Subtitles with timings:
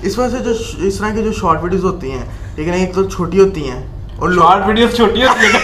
[0.00, 0.52] اس وجہ سے جو
[0.86, 2.24] اس طرح کی جو شارٹ ویڈیوز ہوتی ہیں
[2.68, 3.80] نا ایک تو چھوٹی ہوتی ہیں
[4.18, 5.46] اور شارٹ ویڈیوز چھوٹی ہوتی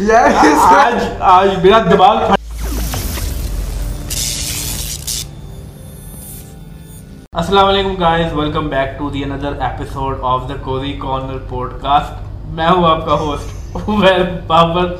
[0.00, 0.24] طرح-
[0.74, 0.94] آج
[1.30, 2.34] آج میرا دماغ پھٹ-
[7.32, 11.38] السلام علیکم guys welcome back to the another episode of the cozy corner
[11.82, 12.12] podcast
[12.50, 13.54] میں ہوں آپ کا ہوسٹ
[13.88, 14.92] عمیر بابر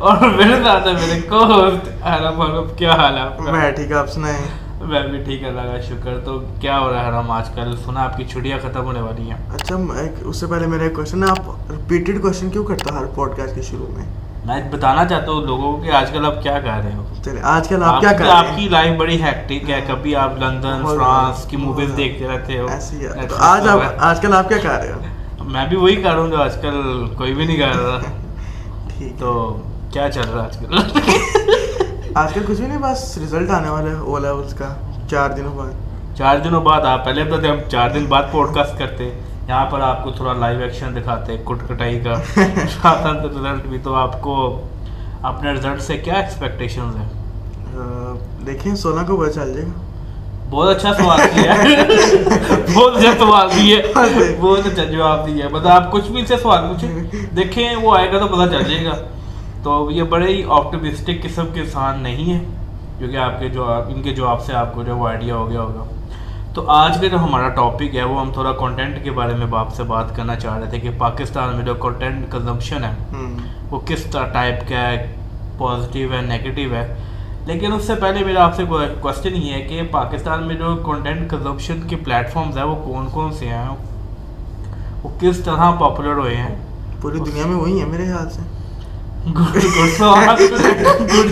[0.00, 3.70] اور میرے ساتھ ہے میرے کو ہوسٹ حرم حرم کیا حال ہے آپ کا؟ میں
[3.72, 4.38] ٹھیک آپ سنائیں۔
[4.80, 7.76] میں بھی ٹھیک ہے اللہ کا شکر۔ تو کیا ہو رہا ہے حرم آج کل؟
[7.84, 9.76] سنا آپ کی چھٹیاں ختم ہونے والی ہیں۔ اچھا
[10.20, 11.38] اس سے پہلے میرا ایک کوشچن ہے آپ
[11.70, 14.04] ریپیٹڈ کوشچن کیوں کرتا ہر پوڈ کاسٹ کے شروع میں؟
[14.46, 17.40] میں بتانا چاہتا ہوں لوگوں کو کہ آج کل آپ کیا کر رہے ہو۔ چلے
[17.42, 19.80] آج کل آپ آپ کیا کی- کر آپ رہے کی ہیں لائف بڑی ہیکٹک ہے۔
[19.86, 24.48] کبھی آپ لندن فرانس کی موویز دیکھتے رہتے ہو۔ ہے۔ تو آج آپ کل آپ
[24.48, 27.46] کیا کر رہے ہو؟ میں بھی وہی کر رہا ہوں جو آج کل کوئی بھی
[27.46, 27.98] نہیں کر رہا۔
[29.18, 29.56] تو
[29.92, 30.76] کیا چل رہا ہے آج کل؟
[32.14, 34.68] آج کل کچھ بھی نہیں بس ریزلٹ آنے والا ہے او لیولس کا
[35.10, 38.78] چار دنوں بعد۔ چار دنوں بعد آپ پہلے بتاتے ہم چار دن بعد پوڈ کاسٹ
[38.78, 39.10] کرتے
[39.48, 42.14] یہاں پر آپ کو تھوڑا لائیو ایکشن دکھاتے کٹ کٹائی کا
[43.24, 44.34] رزلٹ بھی تو آپ کو
[45.30, 47.08] اپنے رزلٹ سے کیا ایکسپیکٹیشنز ہیں؟
[48.46, 49.80] دیکھیں سولہ کو پتہ چل جائے گا۔
[50.50, 51.54] بہت اچھا سوال کیا
[52.74, 53.82] بہت اچھا سوال دیے
[54.40, 58.18] بہت اچھا جواب دیا مطلب آپ کچھ بھی سے سوال پوچھیں دیکھیں وہ آئے گا
[58.18, 58.94] تو پتہ چل جائے گا۔
[59.62, 62.40] تو یہ بڑے ہی آپٹمسٹک قسم کے انسان نہیں ہے
[62.98, 65.60] کیونکہ آپ کے جو ان کے جواب سے آپ کو جو وہ آئیڈیا ہو گیا
[65.60, 65.84] ہوگا۔
[66.54, 69.74] تو آج کا جو ہمارا ٹاپک ہے وہ ہم تھوڑا کنٹینٹ کے بارے میں آپ
[69.74, 72.94] سے بات کرنا چاہ رہے تھے کہ پاکستان میں جو کنٹینٹ کنزمپشن ہے
[73.70, 75.16] وہ کس ٹائپ کا ہے
[75.58, 76.94] پازیٹیو ہے نیگیٹیو ہے۔
[77.46, 78.64] لیکن اس سے پہلے میرا آپ سے
[79.00, 83.08] کوشچن یہ ہے کہ پاکستان میں جو کنٹینٹ کنزمپشن کے پلیٹ فارمز ہیں وہ کون
[83.10, 83.68] کون سے ہیں؟
[85.02, 86.54] وہ کس طرح پاپولر ہوئے ہیں؟
[87.00, 89.09] پوری دنیا میں وہی ہے میرے خیال سے گڈ گڈ سوال گڈ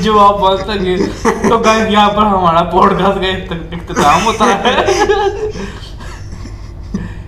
[0.02, 0.96] جواب بہت سکے
[1.48, 4.84] تو گائز یہاں پر ہمارا پوڈ کاسٹ کا اختتام ہوتا ہے۔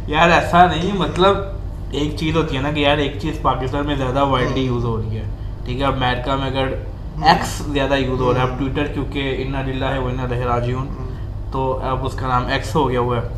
[0.06, 1.36] یار ایسا نہیں مطلب
[1.90, 4.96] ایک چیز ہوتی ہے نا کہ یار ایک چیز پاکستان میں زیادہ وائڈلی یوز ہو
[4.96, 5.24] رہی ہے۔
[5.64, 6.68] ٹھیک ہے، امریکہ میں اگر
[7.22, 10.86] ایکس زیادہ یوز ہو رہا ہے، اب ٹویٹر کیونکہ ان للہ ہے وہ ان راجیون
[11.52, 13.28] تو اب اس کا نام ایکس ہو گیا ہوا ہے۔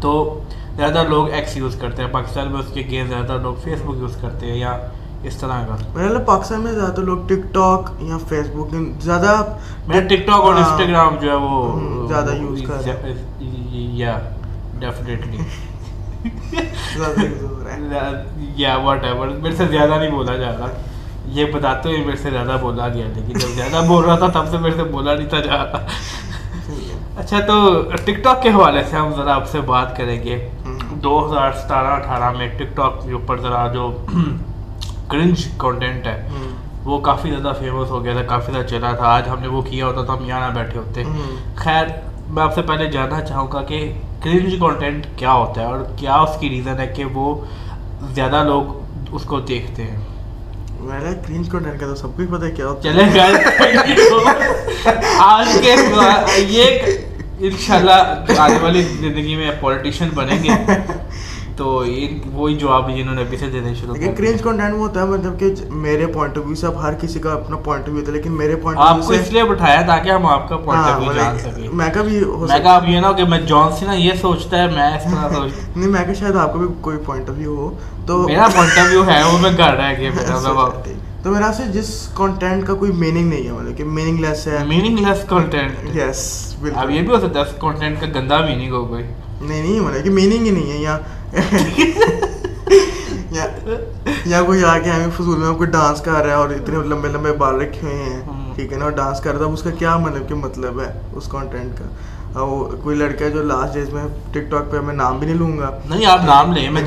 [0.00, 0.40] تو
[0.76, 3.96] زیادہ لوگ ایکس یوز کرتے ہیں، پاکستان میں اس کے گیم زیادہ لوگ فیس بک
[3.96, 4.76] یوز کرتے ہیں یا
[5.24, 8.46] اس طرح کا۔ میرے خیال ہے پاکستان میں زیادہ تر لوگ ٹک ٹاک یا فیس
[8.54, 9.34] بک زیادہ
[9.86, 13.14] میں ٹک ٹاک اور ہاں، انسٹاگرام جو ہے وہ زیادہ use کر رہے
[13.96, 14.18] یا
[14.78, 15.38] ڈیفینیٹلی
[18.56, 20.68] یا واٹ ایور میرے سے زیادہ نہیں بولا جا رہا۔
[21.28, 24.50] یہ بتاتے ہوئے میرے سے زیادہ بولا گیا لیکن جب زیادہ بول رہا تھا تب
[24.50, 25.86] سے میرے سے بولا نہیں تھا جا رہا۔
[27.18, 27.56] اچھا تو
[28.04, 30.36] ٹک ٹاک کے حوالے سے ہم ذرا آپ سے بات کریں گے۔
[31.02, 33.90] دو ہزار ستارہ اٹھارہ میں ٹک ٹاک کے اوپر ذرا جو
[35.10, 36.26] کرنج کانٹینٹ ہے.
[36.84, 39.06] وہ کافی زیادہ فیمس ہو گیا تھا کافی زیادہ چلا تھا.
[39.06, 41.02] آج ہم نے وہ کیا ہوتا تو ہم یہاں نہ بیٹھے ہوتے۔
[41.56, 41.86] خیر
[42.28, 43.92] میں آپ سے پہلے جاننا چاہوں گا کہ
[44.22, 47.34] کرنج کانٹینٹ کیا ہوتا ہے اور کیا اس کی ریزن ہے کہ وہ
[48.14, 49.98] زیادہ لوگ اس کو دیکھتے ہیں؟
[50.80, 53.32] میرا کرینج کنٹینٹ کا تو سب ہی پتہ کیا ہوتا چلے گئے
[55.20, 55.74] آج کے
[56.48, 56.64] یہ
[57.40, 60.50] انشاءاللہ آنے والی زندگی میں پولیٹیشین بنیں گے.
[61.56, 64.74] تو یہ وہی جواب جنہوں نے ابھی سے دینے شروع لیکن کر کرینج دیے کنٹینٹ
[64.74, 65.48] وہ ہوتا ہے مطلب کہ
[65.78, 68.16] میرے پوائنٹ آف ویو سے اب ہر کسی کا اپنا پوائنٹ آف ویو ہوتا ہے
[68.16, 71.12] لیکن میرے پوائنٹ آپ کو اس لیے بٹھایا تاکہ ہم آپ کا پوائنٹ آف ویو
[71.14, 73.86] جان سکیں۔ میں کا بھی ہو میں کہا اب یہ نا کہ میں جان سی
[73.86, 76.68] نا یہ سوچتا ہے میں اس طرح سوچتا نہیں میں کہ شاید آپ کو بھی
[76.80, 77.70] کوئی پوائنٹ آف ویو ہو
[78.06, 81.30] تو میرا پوائنٹ آف ویو ہے وہ میں کر رہا ہے کہ میرا مطلب تو
[81.30, 84.98] میرا سے جس کنٹینٹ کا کوئی میننگ نہیں ہے مطلب کہ میننگ لیس ہے۔ میننگ
[84.98, 86.22] لیس کنٹینٹ یس
[86.74, 89.02] اب یہ بھی ہو سکتا ہے کنٹینٹ کا گندا میننگ ہو کوئی۔
[89.42, 90.98] نہیں نہیں مطلب کہ میننگ ہی نہیں ہے یا
[94.26, 97.08] یا کوئی آ کے ہمیں فضول میں کوئی ڈانس کر رہا ہے اور اتنے لمبے
[97.08, 98.20] لمبے بال رکھے ہوئے ہیں۔
[98.54, 100.86] ٹھیک ہے نا اور ڈانس کر رہا ہے اس کا کیا مطلب کہ مطلب ہے
[101.12, 101.84] اس کانٹینٹ کا
[102.34, 105.36] وہ کوئی لڑکا ہے جو لاسٹ ڈیز میں ٹک ٹاک پہ میں نام بھی نہیں
[105.36, 106.82] لوں گا نہیں آپ نام لیں میں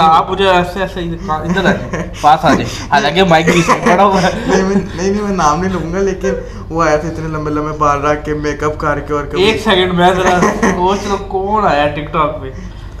[0.00, 4.22] آپ مجھے ایسے ایسے ادھر آ جائیں پاس آ جائیں حالانکہ مائک بھی پڑا ہوا
[4.22, 4.62] ہے نہیں
[4.96, 6.34] نہیں میں نام نہیں لوں گا لیکن
[6.68, 9.60] وہ آیا تھا اتنے لمبے لمبے بال رکھ کے میک اپ کر کے اور ایک
[9.64, 12.50] سیکنڈ میں ذرا سوچ لو کون آیا ٹک ٹاک پہ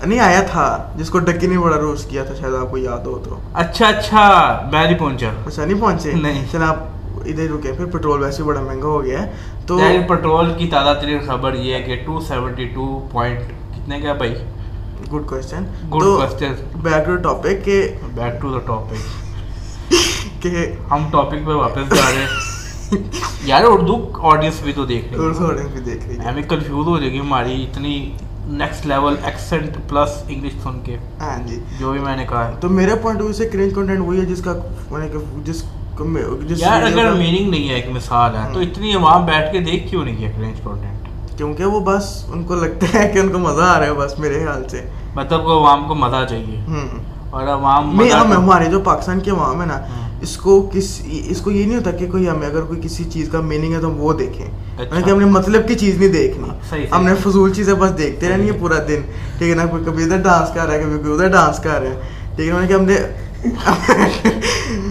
[0.06, 3.06] نہیں آیا تھا جس کو ڈکی نہیں بڑا روز کیا تھا شاید آپ کو یاد
[3.06, 4.26] ہو تو۔ اچھا اچھا
[4.72, 6.76] میں نہیں پہنچا۔ اچھا نہیں پہنچے؟ نہیں۔ چل آپ
[7.26, 9.30] ادھر رکے پھر پیٹرول ویسے بڑا مہنگا ہو گیا ہے
[9.66, 13.38] تو پیٹرول کی تازہ ترین خبر یہ ہے کہ ٹو سیونٹی ٹو پوائنٹ
[13.74, 14.34] کتنے کا بھائی؟
[15.14, 15.64] Good question
[15.94, 21.94] good question back to topic کہ بیک ٹو دا ٹاپک کہ ہم ٹاپک پہ واپس
[21.96, 22.98] جا رہے ہیں۔
[23.44, 26.42] یار اردو آڈینس بھی تو دیکھ رہی اردو ہے آڈینس بھی دیکھ رہی ہے ہمیں
[26.42, 27.94] کنفیوز ہو جائے گی ہماری اتنی
[28.48, 32.54] next level accent plus English سن کے ہاں جی جو بھی میں نے کہا ہے
[32.60, 34.52] تو میرے پوائنٹ آف ویو سے کرینج کنٹینٹ وہی ہے جس کا
[34.90, 35.08] میں نے
[35.44, 35.62] جس
[35.98, 39.60] میں- جس یار اگر میننگ نہیں ہے ایک مثال ہے تو۔ اتنی عوام بیٹھ کے
[39.62, 41.08] دیکھ کیوں نہیں ہے کرنج کنٹینٹ
[41.38, 44.18] کیونکہ وہ بس ان کو لگتا ہے کہ ان کو مزہ آ رہا ہے بس
[44.18, 44.84] میرے خیال سے
[45.14, 46.60] مطلب کو عوام کو مزہ چاہیے
[47.30, 49.80] اور عوام کو- ہمارے جو پاکستان کے عوام ہے نا۔
[50.20, 50.86] اس کو کس
[51.26, 53.80] اس کو یہ نہیں ہوتا کہ کوئی ہمیں اگر کوئی کسی چیز کا میننگ ہے
[53.80, 56.48] تو وہ دیکھیں کہ ہم نے مطلب کی چیز نہیں دیکھنی۔
[56.92, 59.00] ہم نے فضول چیزیں بس دیکھتے رہنی ہے۔ پورا دن۔
[59.38, 61.70] ٹھیک ہے نا کوئی کبھی ادھر ڈانس کر رہا ہے کبھی کوئی ادھر ڈانس کر
[61.70, 62.00] رہا ہے۔
[62.36, 62.94] ٹھیک ہے نا کہ ہم نے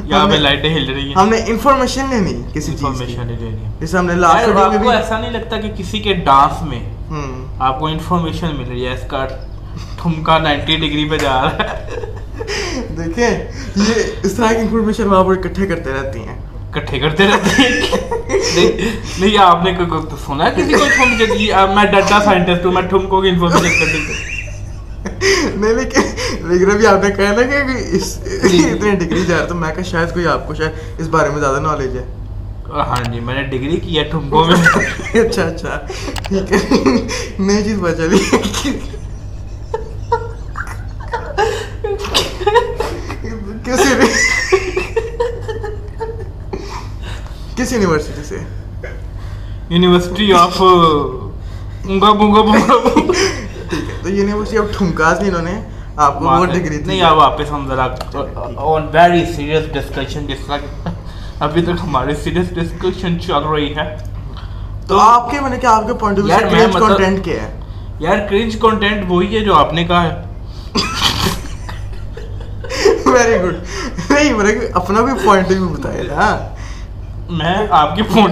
[0.05, 3.27] یہاں ہم پہ نے- لائٹیں ہل رہی ہیں۔ ہم نے انفارمیشن لینی کسی چیز انفارمیشن
[3.27, 6.61] لینی جیسے ہم نے لاسٹ ویڈیو میں بھی ایسا نہیں لگتا کہ کسی کے ڈانس
[6.61, 6.79] میں
[7.59, 9.27] آپ کو انفارمیشن مل رہی ہے اس کا
[10.01, 11.99] ٹھمکا نائنٹی ڈگری پہ جا رہا ہے۔
[12.97, 13.29] دیکھیں
[13.75, 13.93] یہ
[14.23, 16.41] اس طرح کی انفارمیشن وہاں پر اکٹھے کرتے رہتی ہیں۔
[16.75, 17.71] کٹھے کرتے رہتے ہیں۔
[19.19, 19.89] نہیں آپ نے کوئی
[20.25, 23.85] سنا ہے کسی کو دی اب میں ڈاٹا سائنٹسٹ ہوں میں ٹھمکو کی انفارمیشن کر
[23.93, 24.33] دوں۔
[25.55, 26.01] نہیں لیکن
[26.47, 29.83] لیکن ابھی آپ نے کہا نا کہ اس اتنے ڈگری جا رہا تو میں کہا
[29.83, 32.03] شاید کوئی آپ کو شاید اس بارے میں زیادہ نالج ہے۔
[32.69, 34.55] ہاں جی میں نے ڈگری کی ہے ٹھمکو میں
[35.21, 35.79] اچھا اچھا
[36.27, 36.57] ٹھیک ہے۔
[37.39, 38.21] نئی چیز پتا چلی۔
[43.65, 43.79] کس
[47.55, 48.37] کس یونیورسٹی سے؟
[49.69, 52.77] یونیورسٹی آف اونگا بونگا بونگا
[53.69, 55.61] ٹھیک ہے تو یونیورسٹی آف ٹھمکاس انہوں نے
[55.95, 57.87] آپ کو وہ ڈگری نہیں اب واپس ہم ذرا
[58.57, 60.57] آن ویری سیریس ڈسکشن جس طرح
[61.39, 63.95] ابھی تک ہماری سیریس ڈسکشن چل رہی ہے۔
[64.87, 67.59] تو آپ کے میں نے کہ آپ کے پوائنٹ آف ویو مطلب- کنٹینٹ کیا ہے
[67.99, 70.23] یار کرنج کنٹینٹ وہی ہے جو آپ نے کہا ہے۔
[73.05, 73.55] ویری گڈ
[74.11, 76.54] نہیں کہ اپنا بھی پوائنٹ آف ویو بتایا نا۔
[77.29, 78.31] میں آپ کے فون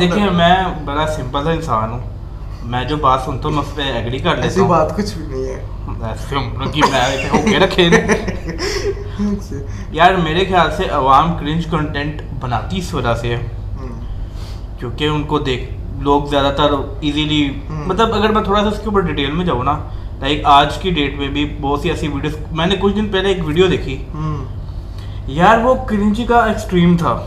[0.00, 2.00] دیکھیں میں بڑا سمپل سا انسان ہوں۔
[2.62, 5.18] میں جو بات سنتا ہوں میں اس پہ ایگری کر لیتا ایسی ہوں۔ بات کچھ
[5.18, 5.64] بھی نہیں ہے۔
[7.66, 7.80] کی۔
[9.90, 13.46] یار میرے خیال سے عوام کرنج کنٹینٹ بناتی اس وجہ سے۔ ہے
[14.78, 18.84] کیونکہ ان کو دیکھ لوگ زیادہ تر ایزیلی۔ مطلب اگر میں تھوڑا سا اس کے
[18.84, 19.78] اوپر ڈیٹیل میں جاؤں نا
[20.20, 23.28] لائک آج کی ڈیٹ میں بھی بہت سی ایسی ویڈیوز میں نے کچھ دن پہلے
[23.28, 23.96] ایک ویڈیو دیکھی۔
[25.26, 27.20] یار وہ کرنجی کا ایکسٹریم تھا۔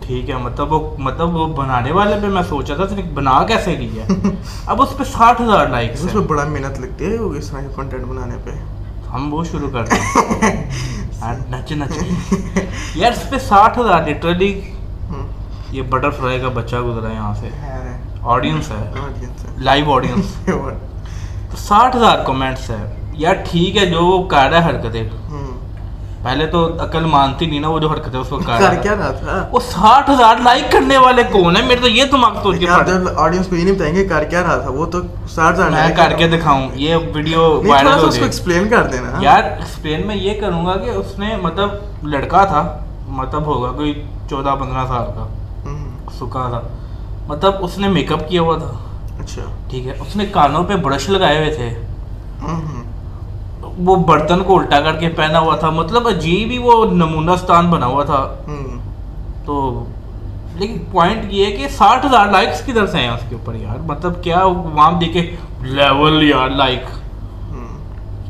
[0.00, 2.84] ٹھیک ہے مطلب وہ مطلب وہ بنانے والے پہ میں سوچا تھا
[3.14, 4.06] بنا کیسے لی ہے؟
[4.66, 8.04] اب اس پہ ساٹھ ہزار لائکس اس میں بڑا محنت لگتی ہے اس طرح کنٹینٹ
[8.04, 8.50] بنانے پہ۔
[9.08, 10.62] ہم وہ شروع کر دیں
[11.50, 11.98] نچ نچ
[12.94, 14.60] یار اس پہ ساٹھ ہزار لٹرلی
[15.70, 17.48] یہ بٹر فلائی کا بچہ گزرا ہے یہاں سے۔
[18.22, 18.90] آڈینس ہے۔
[19.58, 20.48] لائیو آڈینس
[21.58, 25.08] ساٹھ ہزار کمنٹس ہے۔ یار ٹھیک ہے جو وہ کر رہا ہے حرکتیں۔
[26.22, 28.96] پہلے تو عقل مانتی نہیں نا وہ جو حرکتیں اس کو کر رہا کیا ہے۔
[28.96, 32.66] تھا؟ وہ ساٹھ ہزار لائک کرنے والے کون ہیں؟ میرے تو یہ دماغ سوچ کے
[33.16, 34.98] آڈینس کو یہ نہیں بتائیں گے کر کیا رہا تھا وہ تو
[35.28, 39.10] ساٹھ ہزار میں کر کے دکھاؤں۔ یہ ویڈیو وائرل ہو اس کو ایکسپلین کر دینا
[39.20, 41.70] یار ایکسپلین میں یہ کروں گا کہ اس نے مطلب
[42.02, 45.26] لڑکا تھا مطلب ہوگا کوئی چودہ پندرہ سال کا۔
[46.18, 46.60] سکا تھا۔
[47.26, 48.72] مطلب اس نے میک اپ کیا ہوا تھا۔
[49.20, 51.70] اچھا۔ ٹھیک ہے۔ اس نے کانوں پہ برش لگائے ہوئے تھے۔
[53.78, 57.70] وہ برتن کو الٹا کر کے پہنا ہوا تھا۔ مطلب عجیب ہی وہ نمونہ ستان
[57.70, 58.34] بنا ہوا تھا۔
[59.44, 59.84] تو
[60.54, 63.76] لیکن پوائنٹ یہ ہے کہ ساٹھ ہزار لائکس کدھر سے ہیں اس کے اوپر یار؟
[63.78, 66.84] مطلب کیا وہاں دیکھے لیول یار لائک۔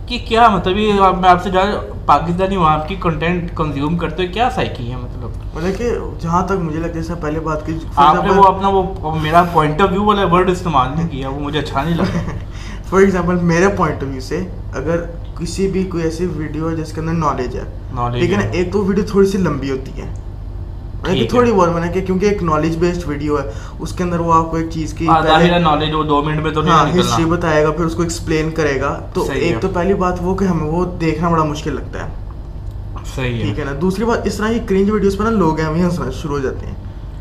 [0.09, 1.69] کہ کیا مطلب یہ میں آپ سے جان
[2.11, 5.91] پاکستانی وہاں کی کنٹینٹ کنزیوم کرتے کیا سائیکی ہے مطلب؟ مطلب کہ
[6.21, 9.43] جہاں تک مجھے لگتا ہے جیسے پہلے بات کی آپ نے وہ اپنا وہ میرا
[9.53, 12.21] پوائنٹ آف ویو والا ورڈ استعمال نہیں کیا وہ مجھے اچھا نہیں لگا۔
[12.89, 14.41] فار ایگزامپل میرے پوائنٹ آف ویو سے
[14.75, 15.05] اگر
[15.39, 17.65] کسی بھی کوئی ایسی ویڈیو ہے جس کے اندر نالج ہے
[18.21, 20.09] لیکن۔ ایک تو ویڈیو تھوڑی سی لمبی ہوتی ہے۔
[21.05, 24.35] کہ۔ تھوڑی بہت نے کہ کیونکہ ایک نالج بیسڈ ویڈیو ہے اس کے اندر وہ
[24.35, 25.07] آپ کو ایک چیز کی
[25.59, 28.81] نالج وہ دو منٹ میں تو ہاں ہسٹری بتائے گا پھر اس کو ایکسپلین کرے
[28.81, 32.11] گا۔ تو ایک۔ تو پہلی بات وہ کہ ہمیں وہ دیکھنا بڑا مشکل لگتا ہے۔
[33.15, 35.83] صحیح ٹھیک ہے نا؟ دوسری بات اس طرح کی کرنج ویڈیوز پہ نا لوگ ہمیں
[35.83, 36.75] ہنسنا شروع ہو جاتے ہیں۔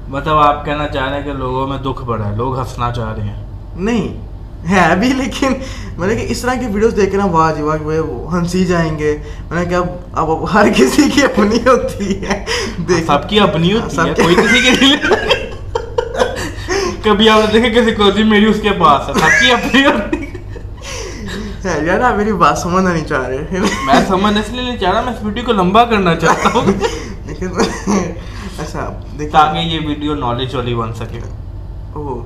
[0.09, 3.13] مطلب آپ کہنا چاہ رہے ہیں کہ لوگوں میں دکھ بڑا ہے لوگ ہنسنا چاہ
[3.13, 3.45] رہے ہیں۔
[3.75, 4.28] نہیں
[4.69, 5.53] ہے بھی لیکن
[5.97, 8.65] میں نے کہ اس طرح کی ویڈیوز دیکھ کے نا واہ جی واہ وہ ہنسی
[8.65, 9.17] جائیں گے۔
[9.49, 12.45] میں نے کہ اب اب ہر کسی کی اپنی ہوتی ہے۔
[12.87, 14.97] دیکھ سب کی اپنی ہوتی ہے کوئی کسی کے نہیں
[17.03, 19.85] کبھی آپ نے دیکھا کسی کو جی میری اس کے پاس ہے سب کی اپنی
[19.85, 24.77] ہوتی ہے۔ یار آپ میری بات سمجھنا نہیں چاہ رہے۔ میں سمجھ اس لیے نہیں
[24.77, 26.71] چاہ رہا میں اس ویڈیو کو لمبا کرنا چاہتا ہوں۔
[27.25, 27.47] لیکن
[28.57, 29.01] اچھا
[29.31, 31.19] تاکہ یہ ویڈیو نالج والی بن سکے۔
[31.93, 32.21] او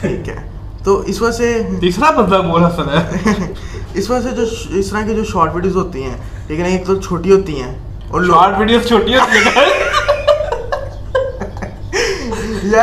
[0.00, 0.51] ٹھیک ہے۔
[0.84, 3.32] تو اس وجہ سے تیسرا بندہ بولا سنا ہے۔
[3.94, 4.44] اس وجہ سے جو
[4.78, 6.16] اس طرح کی جو شارٹ ویڈیوز ہوتی ہیں
[6.48, 7.72] لیکن ایک تو چھوٹی ہوتی ہیں
[8.10, 9.70] اور شارٹ ویڈیوز چھوٹی ہوتی ہیں۔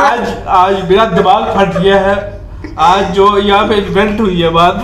[0.00, 2.14] آج آج میرا دماغ پھٹ گیا ہے۔
[2.76, 4.74] آج جو یہاں پہ انوینٹ ہوئی ہے بات۔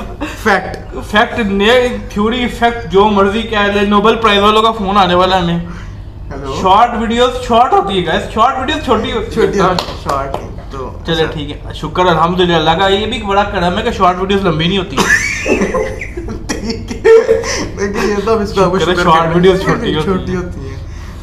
[0.42, 0.76] فیکٹ
[1.10, 5.38] فیکٹ نئے تھیوری فیکٹ جو مرضی کہہ لے نوبل پرائز والوں کا فون آنے والا
[5.38, 5.58] ہمیں۔
[6.60, 9.74] شارٹ ویڈیوز شارٹ ہوتی ہے گائز شارٹ ویڈیوز چھوٹی ہوتی ہے
[10.04, 10.36] شارٹ
[10.70, 13.90] تو چلے اچھا۔ ٹھیک ہے۔ شکر الحمد للہ کا یہ بھی بڑا کرم ہے۔ کہ
[13.90, 15.04] شارٹ ویڈیوز لمبی نہیں ہوتی۔ ہیں۔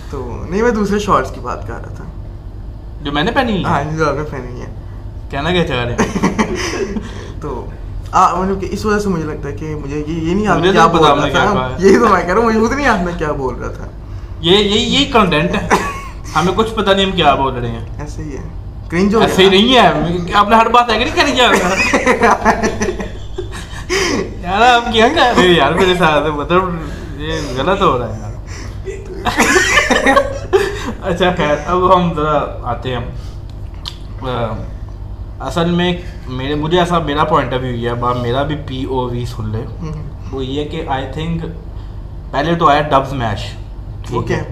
[0.09, 2.03] تو نہیں میں دوسرے شارٹس کی بات کر رہا تھا۔
[3.01, 4.65] جو میں نے پہنی ہاں جو آپ نے پہنی ہے
[5.29, 6.25] کہنا کیا چاہ رہے ہیں؟
[7.41, 7.65] تو
[8.61, 11.75] اس وجہ سے مجھے لگتا ہے کہ مجھے یہ نہیں یاد کیا بول رہا تھا۔
[11.79, 13.87] یہی تو میں کہہ رہا ہوں مجھے خود نہیں کیا بول رہا تھا۔
[14.39, 15.67] یہ یہی یہی کنٹینٹ ہے۔
[16.35, 19.49] ہمیں کچھ پتہ نہیں ہم کیا بول رہے ہیں۔ ایسے ہی ہے۔ کرنج ہو صحیح
[19.49, 21.49] نہیں ہے آپ نے ہر بات ایگری کر کیا
[24.41, 28.33] یار آپ کیا کر رہے یار میرے ساتھ مطلب یہ غلط ہو رہا ہے یار
[31.01, 33.05] اچھا خیر اب ہم ذرا آتے ہیں
[35.39, 35.91] اصل میں
[36.27, 39.49] میرے مجھے ایسا میرا پوائنٹ آف ویو یہ ہے میرا بھی پی او وی سن
[39.49, 39.63] لے
[40.31, 41.43] وہ یہ کہ آئی تھنک
[42.31, 43.51] پہلے تو آیا ڈبز میش
[44.07, 44.43] ٹھیک ہے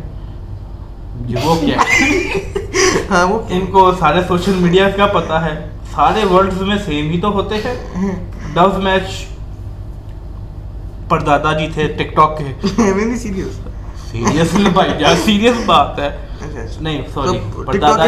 [1.20, 1.78] جی وہ کیا
[3.10, 5.54] ہاں وہ ان کو سارے سوشل میڈیا کا پتا ہے۔
[5.92, 8.12] سارے ورڈز میں سیم ہی تو ہوتے ہیں۔
[8.54, 9.10] ڈو میچ
[11.10, 12.44] پردادا جی تھے ٹک ٹاک کے
[13.18, 13.60] سیریس
[14.12, 16.10] سیریس بھائی سیریس بات ہے؟
[16.82, 17.38] نہیں سوری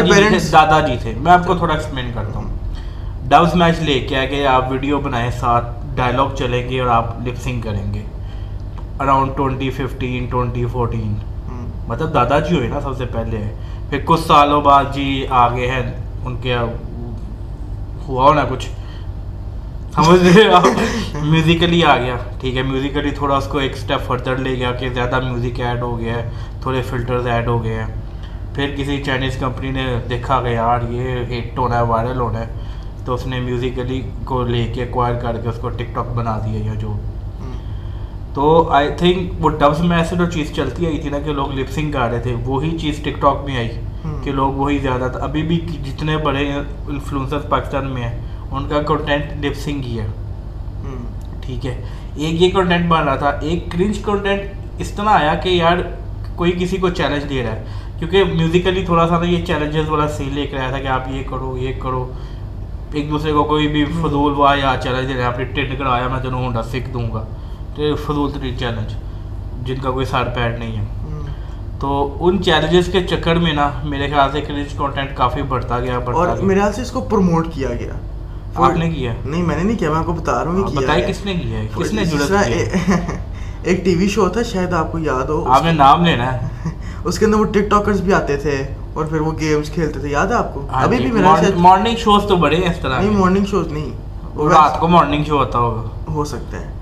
[0.02, 2.56] جی تھے دادا جی تھے۔ میں آپ کو تھوڑا ایکسپلین کرتا ہوں۔
[3.28, 7.94] ڈوز میچ لے کے آپ ویڈیو بنائیں ساتھ ڈائلاگ چلیں گے اور آپ لپسنگ کریں
[7.94, 8.02] گے۔
[8.98, 10.26] اراؤنڈ ففٹین
[10.72, 11.14] فورٹین
[11.88, 13.54] مطلب دادا جی ہوئے نا سب سے پہلے۔
[13.90, 15.92] پھر کچھ سالوں بعد جی آگے ہیں،
[16.24, 16.56] ان کے
[18.08, 18.68] ہوا ہونا کچھ۔
[21.22, 24.88] میوزیکلی آ گیا۔ ٹھیک ہے میوزیکلی تھوڑا اس کو ایک اسٹیپ فردر لے گیا کہ
[24.88, 26.30] زیادہ میوزک ایڈ ہو گیا ہے،
[26.62, 27.86] تھوڑے فلٹرز ایڈ ہو گئے ہیں۔
[28.54, 32.46] پھر کسی چائنیز کمپنی نے دیکھا کہ یار، یہ ہٹ ہونا ہے وائرل ہونا ہے۔
[33.04, 36.38] تو اس نے میوزیکلی کو لے کے ایکوائر کر کے اس کو ٹک ٹاک بنا
[36.44, 36.94] دیا یا جو۔
[38.38, 41.58] تو آئی تھنک وہ ڈبس میں ایسے جو چیز چلتی آئی تھی نا کہ لوگ
[41.58, 43.68] لپسنگ کر رہے تھے وہی چیز ٹک ٹاک میں آئی
[44.24, 46.52] کہ لوگ وہی زیادہ تھا ابھی بھی جتنے بڑے
[46.88, 50.06] انفلوئنسر پاکستان میں ہیں ان کا کنٹینٹ لپسنگ ہی ہے۔
[51.40, 51.82] ٹھیک ہے۔
[52.16, 54.40] ایک یہ کنٹینٹ بن رہا تھا ایک کرنج کنٹینٹ
[54.78, 55.76] اس طرح آیا کہ یار
[56.34, 57.64] کوئی کسی کو چیلنج دے رہا ہے۔
[57.98, 61.08] کیونکہ میوزیکلی تھوڑا سا نا یہ چیلنجز والا سین لے کر آیا تھا کہ آپ
[61.08, 62.12] یہ کرو یہ کرو۔
[62.92, 65.78] ایک دوسرے کو کوئی بھی فضول ہوا یا چیلنج دے رہا ہے آپ نے ٹینڈ
[65.78, 67.24] کرایا میں تینوں ہونڈا سیکھ دوں گا۔
[67.78, 68.94] تو فضول ترین چیلنج
[69.66, 70.84] جن کا کوئی سائڈ پیڈ نہیں ہے۔
[71.80, 75.98] تو ان چیلنجز کے چکر میں نا میرے خیال سے کرنج کانٹینٹ کافی بڑھتا گیا
[76.06, 77.92] اور میرے خیال سے اس کو پروموٹ کیا گیا۔
[78.54, 81.06] آپ نے کیا؟ نہیں میں نے نہیں کیا میں آپ کو بتا رہا ہوں بتائیے
[81.06, 82.40] کس نے کیا ہے؟ کس نے جڑا
[83.62, 86.48] ایک ٹی وی شو تھا شاید آپ کو یاد ہو۔ آپ نے نام لینا ہے۔
[87.04, 88.62] اس کے اندر وہ ٹک ٹاکرز بھی آتے تھے
[88.94, 91.34] اور پھر وہ گیمز کھیلتے تھے یاد ہے آپ کو؟ ہاں ابھی جی، بھی میرا
[91.56, 93.90] مارننگ شوز تو بڑے ہیں اس طرح نہیں مارننگ شوز نہیں۔
[94.38, 96.77] رات کو مارننگ شو ہوتا ہوگا۔ ہو سکتا ہے۔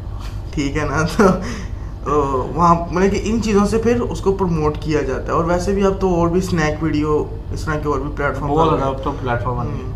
[0.57, 1.07] ٹھیک ہے نا؟
[2.05, 5.45] تو وہاں مطلب کہ ان چیزوں سے پھر اس کو پروموٹ کیا جاتا ہے۔ اور
[5.45, 8.51] ویسے بھی اب تو اور بھی اسنیک ویڈیو اس طرح کے اور بھی پلیٹ فارم
[8.51, 9.93] بہت اب تو پلیٹ فارم آ گئے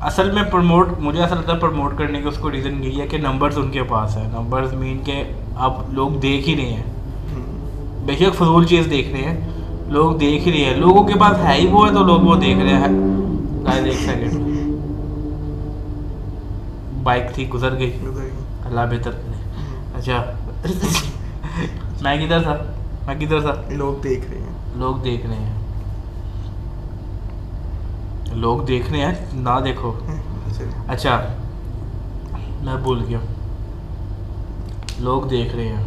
[0.00, 3.08] اصل میں پروموٹ مجھے اصل لگتا ہے پروموٹ کرنے کا اس کو ریزن یہی ہے
[3.08, 5.24] کہ نمبرز ان کے پاس ہیں۔ نمبرز مین کہ
[5.56, 6.82] اب لوگ دیکھ ہی رہے ہیں۔
[8.06, 9.48] بے شک فضول چیز دیکھ رہے ہیں۔
[9.88, 12.34] لوگ دیکھ ہی رہے ہیں۔ لوگوں کے پاس ہے ہی وہ ہے تو لوگ وہ
[12.34, 12.88] دیکھ رہے ہیں۔
[13.84, 14.32] ایک سیکنڈ
[17.02, 17.92] بائک تھی گزر گئی۔
[18.64, 19.31] اللہ بہتر۔ کرے
[20.02, 20.24] اچھا۔
[22.00, 22.56] میں کدھر تھا۔
[23.06, 25.54] میں کدھر تھا۔ لوگ دیکھ رہے ہیں۔ لوگ دیکھ رہے ہیں۔
[28.32, 29.92] لوگ دیکھ رہے ہیں نہ دیکھو۔
[30.88, 31.26] اچھا
[32.62, 33.18] میں بھول گیا۔
[34.98, 35.84] لوگ دیکھ رہے ہیں۔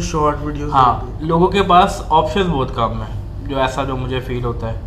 [0.00, 0.36] شارٹ
[0.72, 4.80] ہاں لوگوں کے پاس آپشن بہت کم ہیں جو ایسا جو مجھے فیل ہوتا ہے۔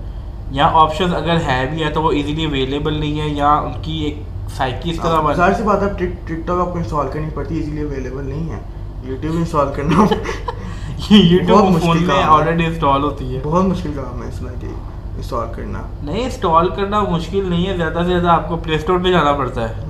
[0.52, 3.92] یا آپشن اگر ہے بھی ہے تو وہ ایزیلی اویلیبل نہیں ہے یا ان کی
[3.92, 4.94] ایک سائیکی
[5.36, 8.24] ظاہر سی بات ہے ٹک ٹاک آپ کو انسٹال کرنی پڑتی ہے اسی لیے اویلیبل
[8.26, 8.60] نہیں ہے۔
[9.04, 10.06] یوٹیوب انسٹال کرنا۔
[11.10, 14.68] یوٹیوب فون میں آلریڈی انسٹال ہوتی ہے۔ بہت مشکل کام ہے اس میں کہ
[15.16, 19.00] انسٹال کرنا۔ نہیں انسٹال کرنا مشکل نہیں ہے زیادہ سے زیادہ آپ کو پلے اسٹور
[19.04, 19.86] پہ جانا پڑتا ہے۔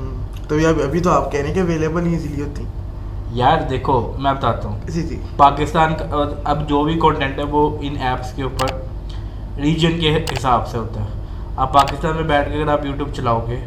[0.48, 2.64] تو ابھی تو آپ کہہ رہے ہیں کہ اویلیبل نہیں اسی لیے ہوتی۔
[3.32, 7.78] یار دیکھو میں بتاتا ہوں۔ جی جی۔ پاکستان کا اب جو بھی کانٹینٹ ہے وہ
[7.82, 8.68] ان ایپس کے اوپر
[9.58, 11.08] ریجن کے حساب سے ہوتا ہے۔
[11.56, 13.60] آپ پاکستان میں بیٹھ کے اگر آپ یوٹیوب چلاؤ گے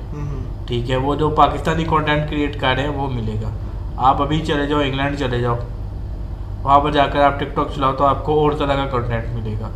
[0.68, 3.48] ٹھیک ہے وہ جو پاکستانی کانٹینٹ کریٹ کر رہے ہیں وہ ملے گا۔
[3.96, 5.56] آپ ابھی چلے جاؤ انگلینڈ چلے جاؤ۔
[6.62, 9.24] وہاں پر جا کر آپ ٹک ٹاک چلاؤ تو آپ کو اور طرح کا کانٹینٹ
[9.34, 9.66] ملے گا۔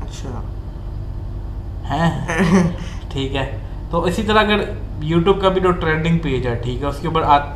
[0.00, 0.40] اچھا۔
[1.90, 2.26] ہیں؟
[3.10, 3.58] ٹھیک ہے۔
[3.90, 4.60] تو اسی طرح اگر
[5.00, 7.48] یوٹیوب کا بھی جو ٹرینڈنگ پیج ہے ٹھیک ہے اس کے اوپر آپ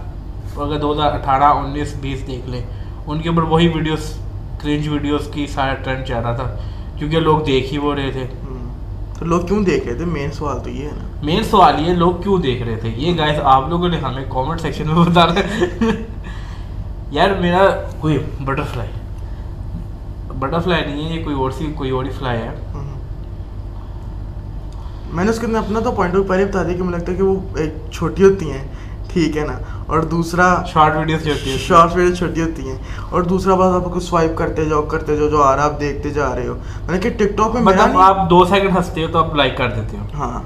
[0.60, 2.62] اگر دو ہزار اٹھارہ انیس بیس دیکھ لیں
[3.06, 4.18] ان کے اوپر وہی ویڈیوز
[4.62, 6.56] کرنج ویڈیوز کی سارا ٹرینڈ چل رہا تھا
[6.96, 8.26] کیونکہ لوگ دیکھ ہی وہ رہے تھے۔
[9.18, 11.94] تو لوگ کیوں دیکھ رہے تھے؟ مین سوال تو یہ ہے نا۔ مین سوال یہ
[11.94, 15.26] لوگ کیوں دیکھ رہے تھے؟ یہ گائز آپ لوگوں نے ہمیں کامنٹ سیکشن میں بتا
[15.26, 15.90] رہے
[17.10, 17.64] یار میرا
[18.00, 18.90] کوئی بٹر فلائی
[20.38, 22.54] بٹر فلائی نہیں ہے یہ کوئی اور سی کوئی اور ہی فلائی ہے۔
[25.12, 27.16] میں نے اس کے اپنا تو پوائنٹ آف پہلے بتا دیا کہ مجھے لگتا ہے
[27.16, 27.36] کہ وہ
[27.92, 28.64] چھوٹی ہوتی ہیں۔
[29.16, 29.52] ٹھیک ہے نا؟
[29.86, 32.76] اور دوسرا شارٹ ویڈیوز چھوٹی ہوتی شارٹ ویڈیوز چھوٹی ہوتی ہیں۔
[33.10, 36.10] اور دوسرا بات آپ کو سوائپ کرتے جاؤ کرتے جاؤ جو آ رہا آپ دیکھتے
[36.10, 36.54] جا رہے ہو۔
[36.84, 39.70] مطلب کہ ٹک ٹاک میں مطلب آپ دو سیکنڈ ہنستے ہو تو آپ لائک کر
[39.70, 40.40] دیتے ہو۔ ہاں۔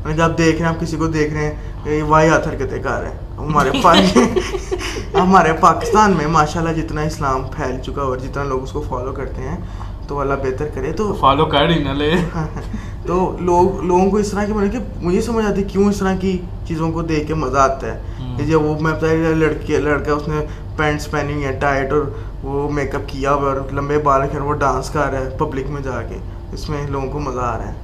[0.00, 1.54] مطلب جب آپ دیکھ رہے ہیں آپ کسی کو دیکھ رہے ہیں
[1.96, 3.70] یہ وائی آتھر کے کار ہے ہمارے
[5.14, 9.12] ہمارے پاکستان میں ماشاء اللہ جتنا اسلام پھیل چکا اور جتنا لوگ اس کو فالو
[9.12, 9.56] کرتے ہیں
[10.08, 12.14] تو اللہ بہتر کرے تو فالو کر ہی نہ لے۔
[13.06, 15.96] تو لوگ لوگوں کو اس طرح کی مطلب کہ مجھے سمجھ آتی ہے کیوں اس
[15.98, 18.02] طرح کی چیزوں کو دیکھ کے مزہ آتا ہے۔
[18.38, 20.46] کہ جب وہ میں بتایا لڑکے لڑکا اس نے
[20.76, 22.02] پینٹس پہنی ہوئی ہیں ٹائٹ اور
[22.42, 25.28] وہ میک اپ کیا ہوا اور لمبے بال رکھے اور وہ ڈانس کر رہا ہے
[25.38, 26.18] پبلک میں جا کے۔
[26.52, 27.74] اس میں لوگوں کو مزہ آ رہا ہے۔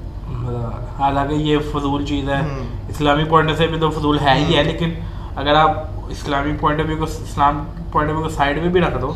[0.99, 2.41] حالانکہ یہ فضول چیز ہے۔
[2.89, 4.91] اسلامی پوائنٹ سے بھی تو فضول ہے ہی ہے لیکن
[5.37, 5.71] اگر آپ
[6.09, 9.13] اسلامی پوائنٹ آف ویو کو اسلام پوائنٹ آف ویو کو سائڈ میں بھی رکھ دو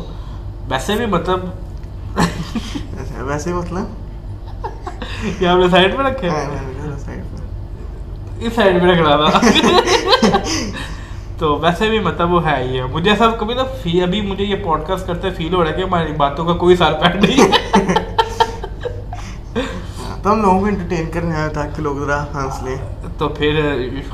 [0.69, 1.39] ویسے بھی مطلب
[3.19, 4.04] ویسے مطلب؟
[5.39, 6.29] یہ آپ نے سائڈ پہ رکھے
[8.39, 9.39] اس سائڈ پہ رکھنا تھا
[11.39, 14.43] تو ویسے بھی مطلب وہ ہے ہی ہے مجھے سب کبھی نا فی ابھی مجھے
[14.43, 17.15] یہ پوڈ کاسٹ کرتے فیل ہو رہا ہے کہ ہماری باتوں کا کوئی سار پیٹ
[17.15, 18.03] نہیں
[20.23, 22.75] تو ہم لوگوں کو انٹرٹین کرنے آئے تاکہ لوگ ذرا ہنس لیں
[23.17, 23.59] تو پھر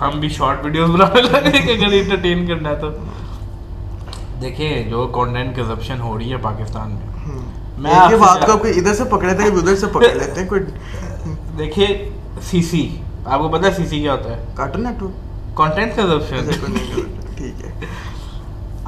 [0.01, 2.89] ہم بھی شارٹ ویڈیوز بنانے لگے کہ اگر انٹرٹین کرنا ہے تو
[4.41, 7.10] دیکھیں جو کانٹینٹ کنزپشن ہو رہی ہے پاکستان میں
[7.81, 10.61] میں یہ بات کو ادھر سے پکڑے تھے ادھر سے پکڑ لیتے ہیں کوئی
[11.57, 11.87] دیکھیے
[12.49, 12.87] سی سی
[13.25, 16.03] آپ کو پتا سی سی کیا ہوتا ہے؟ کارٹون نیٹورک کانٹینٹ کا
[17.37, 17.71] ٹھیک ہے۔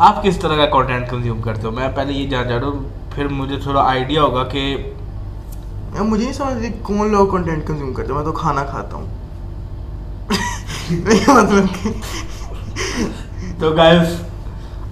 [0.08, 2.72] آپ کس طرح کا کانٹینٹ کنزیوم کرتے ہو؟ میں پہلے یہ جان جاڑوں
[3.16, 4.62] پھر مجھے تھوڑا آئیڈیا ہوگا کہ
[6.00, 9.08] مجھے نہیں سمجھ کون لوگ کانٹینٹ کنزیوم کرتے میں تو کھانا کھاتا ہوں۔
[10.92, 11.66] مطلب
[13.60, 14.22] تو گائز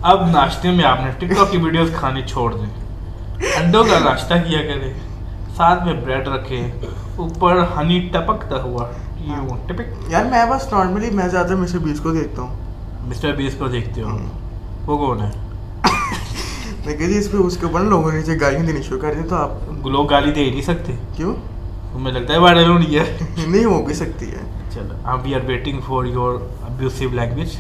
[0.02, 2.81] اب ناشتے میں آپ نے ٹک ٹاک کی ویڈیوز کھانے چھوڑ دیں۔
[3.42, 4.92] انڈوں کا ناشتہ کیا کرے
[5.56, 6.72] ساتھ میں بریڈ رکھے
[7.16, 8.92] اوپر ہنی ٹپکتا ہوا
[10.10, 12.56] یار میں بس نارملی میں زیادہ مسٹر بیس کو دیکھتا ہوں۔
[13.08, 14.18] مسٹر بیس کو دیکھتے ہو؟
[14.86, 15.32] وہ کون ہے؟
[16.86, 19.36] میں کہہ اس پہ اس کے اوپر لوگوں نے گالیاں دینی شروع کر دیں تو
[19.36, 19.52] آپ
[19.88, 21.36] لوگ گالی دے نہیں سکتے۔ کیوں؟
[21.96, 24.42] ہمیں لگتا ہے وائرل ہو رہی ہے۔ نہیں ہو بھی سکتی ہے۔
[24.74, 27.56] چلو اب we are waiting for your abusive language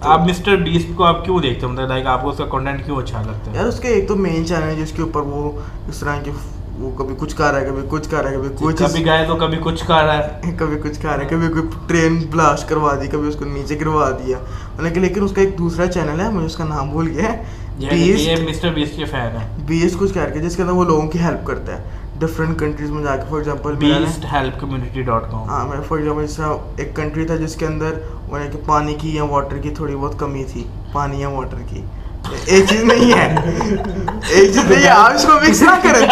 [0.00, 2.84] آپ مسٹر بیس کو آپ کیوں دیکھتے ہیں مطلب لائک آپ کو اس کا کنٹینٹ
[2.84, 5.20] کیوں اچھا لگتا ہے؟ یار اس کے ایک تو مین چینل ہے جس کے اوپر
[5.20, 5.50] وہ
[5.88, 6.30] اس طرح کے
[6.78, 9.04] وہ کبھی کچھ کھا رہا ہے کبھی کچھ کھا رہا ہے کبھی جی، کچھ کبھی
[9.04, 12.18] گئے تو کبھی کچھ کھا رہا ہے۔ کبھی کچھ کھا رہا ہے کبھی کوئی ٹرین
[12.30, 14.38] بلاسٹ کروا دی کبھی اس کو نیچے گروا دیا۔
[14.82, 17.42] لیکن لیکن اس کا ایک دوسرا چینل ہے مجھے اس کا نام بھول گیا ہے۔
[19.66, 21.82] بیس کچھ کر کے جس کے اندر وہ لوگوں کی ہیلپ کرتا ہے۔
[22.18, 23.74] ڈفرینٹ کنٹریز میں جا کے فار ایگزامپل
[25.48, 26.40] ہاں میں فار ایگزامپل جس
[26.76, 27.92] ایک کنٹری تھا جس کے اندر
[28.28, 31.56] وہ ہے کہ پانی کی یا واٹر کی تھوڑی بہت کمی تھی پانی یا واٹر
[31.68, 31.82] کی۔
[32.44, 33.26] ایک چیز نہیں ہے۔
[34.28, 36.06] ایک چیز نہیں ہے آپ اس کو مکس نہ کریں۔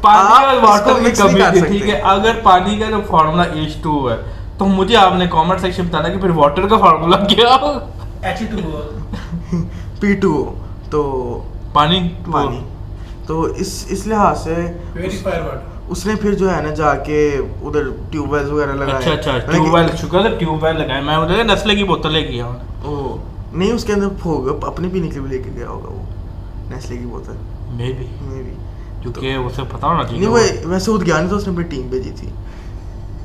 [0.00, 4.10] پانی اور واٹر کی کمی تھی ٹھیک ہے۔ اگر پانی کا جو فارمولا ایچ ٹو
[4.10, 4.16] ہے
[4.58, 7.56] تو مجھے آپ نے کامنٹ سیکشن بتانا کہ پھر واٹر کا فارمولا کیا؟
[8.22, 8.80] ایچ ٹو
[10.00, 10.54] پی ٹو
[10.90, 11.02] تو
[11.72, 12.60] پانی؟ پانی۔
[13.26, 14.54] تو اس اس لحاظ سے
[14.92, 18.96] پیوریفائر واٹر اس نے پھر جو ہے نا جا کے ادھر ٹیوب ویل وغیرہ لگایا
[18.96, 22.28] اچھا, اچھا، ٹیوب ویل شکر ہے ٹیوب ویل لگایا میں ادھر نسلے کی بوتل لے
[22.28, 22.56] گیا ہوں۔
[23.52, 26.02] نہیں اس کے اندر ہوگا اپنے پینے کے لیے لے کے گیا ہوگا وہ
[26.76, 27.32] نسلے کی بوتل۔
[27.68, 28.54] مے بی مے بی
[29.02, 31.64] کیونکہ اسے پتا ہونا چاہیے نہیں وہ ویسے خود گیا نہیں تو اس نے اپنی
[31.64, 32.28] ٹیم بھیجی تھی۔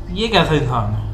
[0.10, 1.12] یہ کیسا انسان ہے؟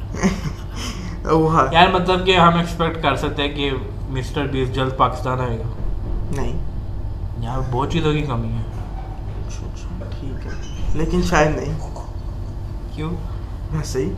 [1.34, 3.70] وہ یار مطلب کہ ہم ایکسپیکٹ کر سکتے ہیں کہ
[4.10, 5.68] مسٹر بیس جلد پاکستان آئے گا۔
[6.36, 6.58] نہیں۔
[7.40, 8.67] یہاں بہت چیزوں کی کمی ہے۔
[10.94, 11.78] لیکن شاید نہیں۔
[12.96, 13.12] کیوں؟
[13.72, 14.14] ویسے ہی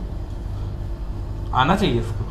[1.52, 2.24] آنا چاہیے اس کو۔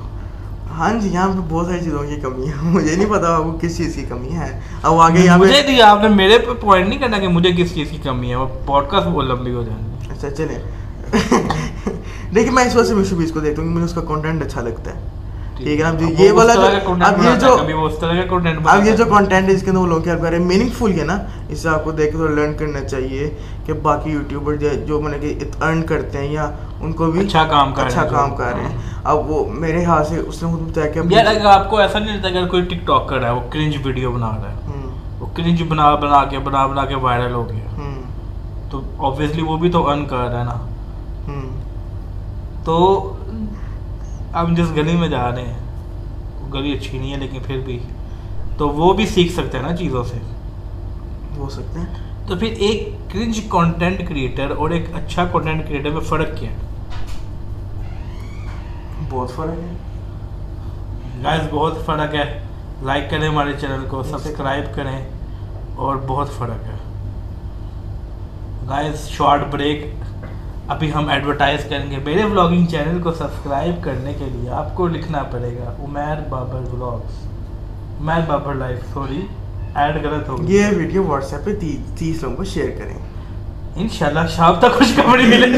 [0.73, 3.57] ہاں جی یہاں پہ بہت ساری چیزوں کی کمی ہے۔ مجھے نہیں پتا آپ کو
[3.61, 6.99] کس چیز کی کمی ہے۔ اب آگے یہاں پہ آپ نے میرے پہ پوائنٹ نہیں
[6.99, 9.79] کرنا کہ مجھے کس چیز کی کمی ہے۔ وہ پوڈ کاسٹ بہت لمبی ہو جائیں
[9.83, 10.59] گے اچھا چلیں۔
[12.35, 14.43] دیکھیے میں اس وجہ سے مشو اس کو دیکھتا ہوں کہ مجھے اس کا کانٹینٹ
[14.43, 15.18] اچھا لگتا ہے۔
[15.59, 16.53] ٹھیک ہے اب یہ والا
[17.05, 17.55] اب یہ جو
[18.67, 20.69] اب یہ جو کنٹینٹ ہے اس کے اندر وہ لوگ کیا کر رہے ہیں میننگ
[20.77, 21.17] فل ہے نا
[21.49, 23.29] اسے آپ کو دیکھ کے لرن کرنا چاہیے
[23.65, 24.55] کہ باقی یوٹیوبر
[24.87, 26.49] جو مطلب کہ ارن کرتے ہیں یا
[26.81, 29.83] ان کو بھی اچھا کام کر اچھا کام کر رہے ہیں۔ ہاں۔ اب وہ میرے
[29.85, 32.47] ہاتھ سے اس نے خود بتایا کہ یار اگر آپ کو ایسا نہیں لگتا اگر
[32.47, 34.57] کوئی ٹک ٹاک کر رہا ہے وہ کرنج ویڈیو بنا رہا ہے۔
[35.19, 37.89] وہ کرنج بنا بنا کے بنا بنا کے وائرل ہو گیا۔
[38.69, 40.57] تو آبویسلی وہ بھی تو ارن کر رہا ہے نا۔
[42.63, 42.77] تو
[44.33, 45.57] ہم جس گلی میں جا رہے ہیں
[46.53, 47.79] گلی اچھی نہیں ہے لیکن پھر بھی
[48.57, 50.17] تو وہ بھی سیکھ سکتے ہیں نا چیزوں سے۔
[51.37, 51.85] ہو سکتے ہیں۔
[52.27, 56.55] تو پھر ایک کرنج کانٹینٹ کریٹر اور ایک اچھا کانٹینٹ کریٹر میں فرق کیا ہے؟
[59.09, 59.75] بہت فرق ہے۔
[61.23, 62.43] گائز بہت فرق ہے۔
[62.81, 65.09] لائک کریں ہمارے چینل کو سبسکرائب کریں
[65.75, 66.77] اور بہت فرق ہے۔
[68.69, 69.93] گائز شارٹ بریک
[70.69, 74.87] ابھی ہم ایڈورٹائز کریں گے۔ میرے ولاگنگ چینل کو سبسکرائب کرنے کے لیے آپ کو
[74.87, 77.27] لکھنا پڑے گا Umair Babar vlogs
[78.01, 79.21] Umair Babar life sorry
[79.75, 81.53] add غلط ہو یہ ویڈیو واٹس ایپ پہ
[81.97, 82.97] تیس لوگوں کو شیئر کریں۔
[83.75, 85.57] انشاءاللہ شام تک خوشخبری ملے۔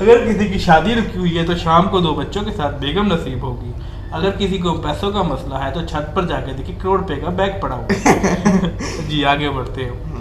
[0.00, 3.12] اگر کسی کی شادی رکی ہوئی ہے تو شام کو دو بچوں کے ساتھ بیگم
[3.12, 3.72] نصیب ہوگی۔
[4.10, 7.16] اگر کسی کو پیسوں کا مسئلہ ہے تو چھت پر جا کے دیکھیں کروڑ روپے
[7.16, 8.12] کا بیگ پڑا ہوا
[9.08, 10.17] جی آگے بڑھتے ہیں۔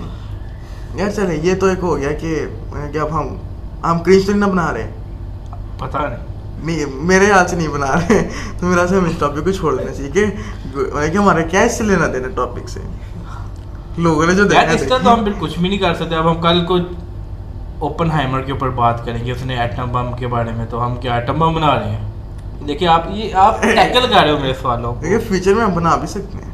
[0.97, 2.45] یار چلے یہ تو ایک ہو گیا کہ
[2.99, 3.35] اب ہم
[3.83, 4.91] ہم کرنچ نہ بنا رہے
[5.79, 8.29] پتہ نہیں۔ میرے ہاتھ سے نہیں بنا رہے
[8.59, 10.25] تو میرا سے ہم اس ٹاپک کو چھوڑ دینا چاہیے کہ
[11.11, 12.79] کہ ہمارا کیا اس سے لینا دینا ٹاپک سے۔
[13.97, 16.15] لوگوں نے جو یار اس دیکھا کا تو ہم پھر کچھ بھی نہیں کر سکتے۔
[16.15, 16.77] اب ہم کل کو
[17.79, 20.85] اوپن ہائمر کے اوپر بات کریں گے اس نے ایٹم بم کے بارے میں تو
[20.85, 22.05] ہم کیا ایٹم بم بنا رہے ہیں؟
[22.67, 25.95] دیکھیے آپ یہ آپ ٹیکل کر رہے ہو میرے سوالوں کو۔ فیوچر میں ہم بنا
[25.95, 26.51] بھی سکتے ہیں۔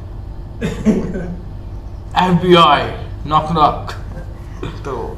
[2.13, 2.83] ایف بی آئی
[3.25, 3.91] ناک ناک
[4.83, 5.13] تو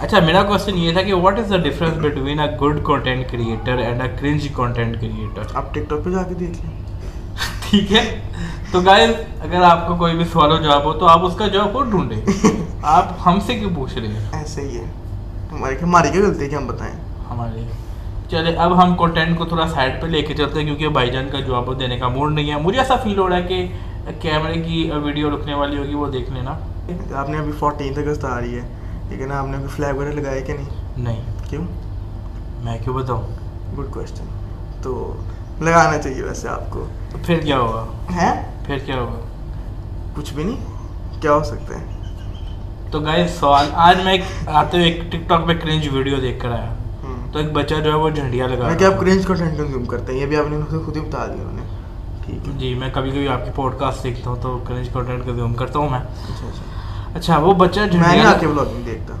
[0.00, 3.78] اچھا میرا کوشچن یہ تھا کہ what is the difference between a good content creator
[3.78, 6.84] and a cringe content creator آپ ٹک ٹاک پہ جا کے دیکھ لیں۔
[7.70, 8.20] ٹھیک ہے؟
[8.72, 11.46] تو گائز اگر آپ کو کوئی بھی سوال و جواب ہو تو آپ اس کا
[11.46, 12.20] جواب خود ڈھونڈیں۔
[12.82, 14.84] آپ ہم سے کیوں پوچھ رہے ہیں؟ ایسے ہی ہے۔
[15.52, 16.94] ہماری ہماری کیا غلطی ہے کہ ہم بتائیں؟
[17.30, 17.60] ہمارے
[18.30, 21.28] چلے اب ہم کنٹینٹ کو تھوڑا سائڈ پہ لے کے چلتے ہیں کیونکہ بھائی جان
[21.32, 23.66] کا جواب دینے کا موڈ نہیں ہے۔ مجھے ایسا فیل ہو رہا ہے کہ
[24.20, 26.58] کیمرے کی ویڈیو رکنے والی ہوگی وہ دیکھ لینا۔
[27.14, 28.77] آپ نے ابھی فورٹین اگست آ رہی ہے۔
[29.10, 31.64] لیکن آپ نے ابھی فلیگ وغیرہ لگائے کہ نہیں؟ نہیں۔ کیوں؟
[32.64, 33.22] میں کیوں بتاؤں؟
[33.78, 34.24] گڈ کوشچن
[34.82, 35.16] تو
[35.60, 39.20] لگانا چاہیے ویسے آپ کو۔ تو پھر کیا ہوگا؟ ہے پھر کیا ہوگا؟
[40.14, 40.64] کچھ بھی نہیں۔
[41.20, 41.84] کیا ہو سکتا ہے؟
[42.90, 46.48] تو گائز سوال آج میں آتے ہوئے ایک ٹک ٹاک پہ کرنج ویڈیو دیکھ کر
[46.48, 46.74] آیا۔
[47.32, 50.20] تو ایک بچہ جو ہے وہ جھنڈیاں لگا کہ آپ۔ کرنج کنٹینٹ کنزیوم کرتے ہیں
[50.20, 51.62] یہ بھی آپ نے خود ہی بتا دیا انہوں نے۔
[52.26, 55.26] ٹھیک ہے۔ جی میں کبھی کبھی آپ کی پوڈ کاسٹ دیکھتا ہوں تو کرنج کنٹینٹ
[55.26, 56.00] کا زوم کرتا ہوں میں۔
[57.14, 58.46] اچھا وہ بچہ میں نہیں جھنڈیاں آ کے
[58.86, 59.14] دیکھتا۔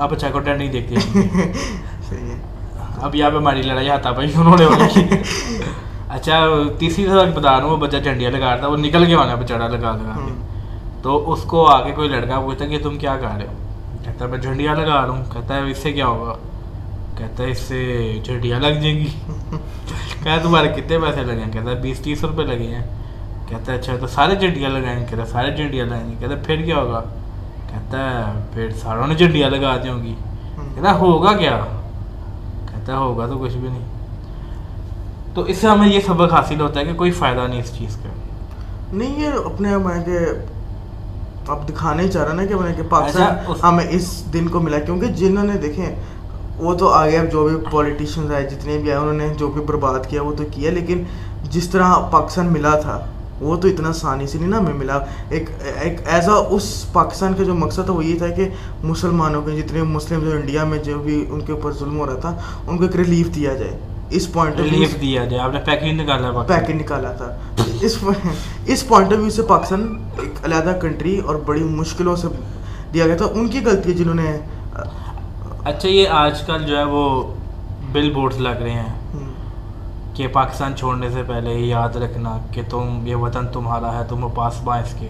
[0.00, 0.94] آپ اچھا کنٹینٹ نہیں دیکھتے۔
[2.08, 2.36] صحیح ہے۔
[3.02, 4.66] اب یہاں پہ ہماری لڑائی ہاتھا پائی انہوں نے
[6.08, 6.46] اچھا
[6.78, 9.34] تیسری طرح بتا رہا ہوں وہ بچہ جھنڈیاں لگا رہا تھا وہ نکل کے والا
[9.34, 10.32] بچڑا لگا لگا کے۔
[11.02, 13.52] تو اس کو آگے کوئی لڑکا پوچھتا کہ تم کیا کر رہے ہو؟
[14.04, 16.34] کہتا ہے میں جھنڈیاں لگا رہا ہوں۔ کہتا ہے اس سے کیا ہوگا؟
[17.18, 19.06] کہتا ہے اس سے جھنڈیاں لگ جائیں گی۔
[20.22, 22.86] کہتا تمہارے کتنے پیسے لگے ہیں؟ کہتا ہے بیس تیس روپے لگے ہیں۔
[23.48, 26.40] کہتا ہے اچھا تو سارے جھنڈیاں لگائیں کہتا ہے سارے جھنڈیاں لگائیں گے کہتا ہے
[26.46, 27.00] پھر کیا ہوگا؟
[27.70, 30.14] کہتا ہے پھر ساروں نے جھنڈیاں لگا دی ہوں گی۔
[30.74, 31.64] کہتا ہے ہوگا کیا؟
[32.66, 33.84] کہتا ہے ہوگا تو کچھ بھی نہیں۔
[35.34, 37.96] تو اس سے ہمیں یہ سبق حاصل ہوتا ہے کہ کوئی فائدہ نہیں اس چیز
[37.96, 38.08] کا۔
[38.92, 40.18] نہیں یہ اپنے میں کہ
[41.48, 44.48] اب دکھانا ہی چاہ رہا نا کہ میں کہ اچھا، پاکستان اس- ہمیں اس دن
[44.48, 45.94] کو ملا کیونکہ جنہوں نے دیکھیں
[46.56, 49.60] وہ تو آگے اب جو بھی پولیٹیشینز آئے جتنے بھی آئے انہوں نے جو بھی
[49.60, 51.02] برباد کیا وہ تو کیا لیکن
[51.50, 53.06] جس طرح پاکستان ملا تھا
[53.40, 54.98] وہ تو اتنا آسانی سے نہیں نا ہمیں ملا۔
[55.30, 58.48] ایک ایک ایز اے اس پاکستان کا جو مقصد تھا وہ یہ تھا کہ
[58.84, 62.14] مسلمانوں کے جتنے مسلم جو انڈیا میں جو بھی ان کے اوپر ظلم ہو رہا
[62.14, 63.78] تھا ان کو ایک ریلیف دیا جائے۔
[64.10, 67.36] اس پوائنٹ ریلیف دیا جائے۔ آپ نے پیکیج نکالا ہے پیکٹ نکالا تھا۔
[67.80, 67.98] اس
[68.66, 72.28] اس پوائنٹ آف ویو سے پاکستان ایک علیحدہ کنٹری اور بڑی مشکلوں سے
[72.94, 74.38] دیا گیا تھا۔ ان کی غلطی ہے جنہوں نے
[75.64, 77.34] اچھا یہ آج کل جو ہے وہ
[77.92, 78.97] بل بورڈز لگ رہے ہیں۔
[80.18, 84.28] کہ پاکستان چھوڑنے سے پہلے یہ یاد رکھنا کہ تم یہ وطن تمہارا ہے تم
[84.34, 85.08] پاس باں اس کے۔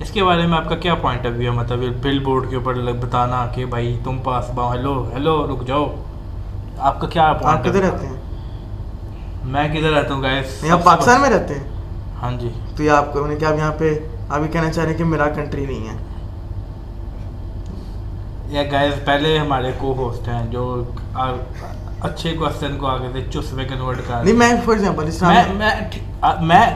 [0.00, 2.56] اس کے بارے میں آپ کا کیا پوائنٹ آف ویو ہے؟ مطلب بل بورڈ کے
[2.56, 5.94] اوپر بتانا کہ بھائی تم پاس باں ہیلو ہیلو رک جاؤ۔
[6.78, 8.16] آپ کا کیا آپ پوائنٹ کدھر رہتے ہیں؟
[9.44, 11.64] میں کدھر رہتا ہوں گائز آپ پاکستان میں رہتے ہیں؟
[12.22, 13.98] ہاں جی۔ تو یہ آپ کو کہ آپ یہاں پہ
[14.28, 15.96] آپ یہ کہنا چاہ رہے ہیں کہ میرا کنٹری نہیں ہے۔
[18.48, 20.84] یا گائز پہلے ہمارے کو ہوسٹ ہیں جو
[22.02, 25.10] اچھے کوشچن کو آگے سے چس میں کنورٹ کر نہیں میں فار ایگزامپل
[25.56, 25.72] میں
[26.40, 26.66] میں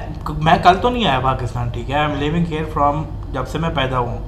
[0.43, 3.59] میں کل تو نہیں آیا پاکستان ٹھیک ہے؟ I am living here from جب سے
[3.59, 4.19] میں پیدا ہوں۔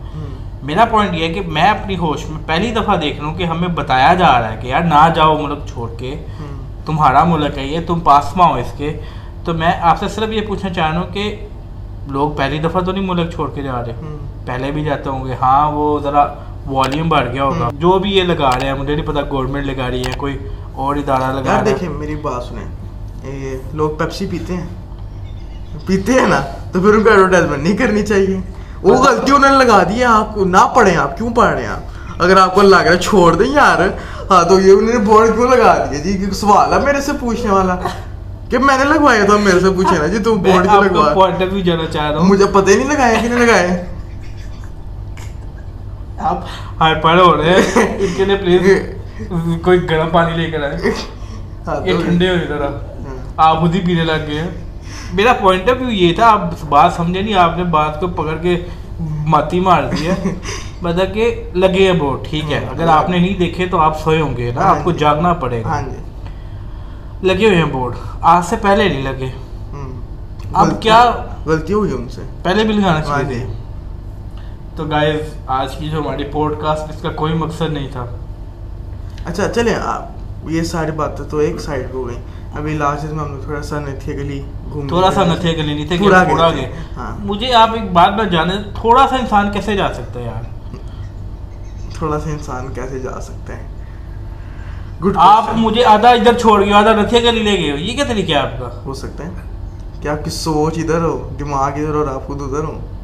[0.62, 3.44] میرا پوائنٹ یہ ہے کہ میں اپنی ہوش میں پہلی دفعہ دیکھ رہا ہوں کہ
[3.44, 6.14] ہمیں بتایا جا رہا ہے کہ یار نہ جاؤ ملک چھوڑ کے
[6.86, 9.00] تمہارا ملک ہے یہ تم پاس میں ہو اس کے۔
[9.44, 11.46] تو میں آپ سے صرف یہ پوچھنا چاہ رہا ہوں کہ
[12.08, 15.34] لوگ پہلی دفعہ تو نہیں ملک چھوڑ کے جا رہے۔ پہلے بھی جاتے ہوں گے
[15.42, 16.26] ہاں وہ ذرا
[16.66, 19.90] والیوم بڑھ گیا ہوگا۔ جو بھی یہ لگا رہے ہیں مجھے نہیں پتا گورنمنٹ لگا
[19.90, 20.36] رہی ہے کوئی
[20.74, 22.64] اور ادارہ لگا رہا دیکھیں میری بات سنیں
[23.24, 24.66] یہ لوگ پیپسی پیتے ہیں
[25.86, 26.40] پیتے ہیں نا
[26.72, 28.40] تو پھر ان کو ایڈورٹائزمنٹ نہیں کرنی چاہیے
[28.82, 31.62] وہ غلطی انہوں نے لگا دی ہے آپ کو نہ پڑھیں آپ کیوں پڑھ رہے
[31.62, 33.80] ہیں آپ اگر آپ کو لگ رہا ہے چھوڑ دیں یار
[34.30, 37.50] ہاں تو یہ انہوں نے بورڈ کیوں لگا دیا جی سوال ہے میرے سے پوچھنے
[37.50, 37.76] والا
[38.50, 42.44] کہ میں نے لگوایا تھا میرے سے پوچھے نا جی تم بورڈ کیوں لگوا مجھے
[42.46, 43.84] پتہ ہی نہیں لگایا کہ نہیں لگائے
[46.18, 46.44] آپ
[47.04, 48.60] ہو رہے ہیں۔ کے لیے پلیز
[49.62, 50.76] کوئی گرم پانی لے کر آئے۔
[51.66, 54.42] ہاں، یہ ٹھنڈے ہوئے ذرا۔ ہاں۔ آپ خود ہی پینے لگ گئے
[55.12, 58.36] میرا پوائنٹ آف ویو یہ تھا آپ بات سمجھے نہیں آپ نے بات کو پکڑ
[58.42, 58.56] کے
[59.26, 60.34] ماتی مار دی ہے۔
[60.82, 64.20] مطلب کہ لگے اب ٹھیک ہے۔ ہاں، اگر آپ نے نہیں دیکھے تو آپ سوئے
[64.20, 65.96] ہوں گے نا آپ کو جی۔ جاگنا پڑے گا۔ جی۔
[67.22, 69.30] لگے ہوئے ہیں بورڈ آج سے پہلے نہیں لگے۔
[70.52, 71.10] اب کیا؟
[71.46, 73.44] غلطی ہوئی ان سے۔ پہلے بھی لگانا چاہیے۔ جی۔
[74.76, 78.06] تو گائز آج کی جو ہماری پوڈ کاسٹ اس کا کوئی مقصد نہیں تھا۔
[79.24, 80.02] اچھا چلیں آپ
[80.50, 82.16] یہ ساری باتیں تو ایک سائڈ ہو گئی
[82.56, 85.86] ابھی لاسٹ میں ہم نے تھوڑا سا نتھیا گلی گھوم تھوڑا سا نتھیا گلی نہیں
[85.86, 86.72] تھے تھوڑا گئے
[87.18, 90.42] مجھے آپ ایک بات میں جانے تھوڑا سا انسان کیسے جا سکتا ہے یار؟
[91.94, 93.66] تھوڑا سا انسان کیسے جا سکتا ہے
[95.04, 98.04] گڈ آپ مجھے آدھا ادھر چھوڑ گئے آدھا نتھیا گلی لے گئے ہو۔ یہ کیا
[98.08, 99.30] طریقہ ہے آپ کا؟ ہو سکتا ہے۔
[100.00, 102.95] کہ آپ کی سوچ ادھر ہو دماغ ادھر ہو اور آپ خود ادھر ہوں۔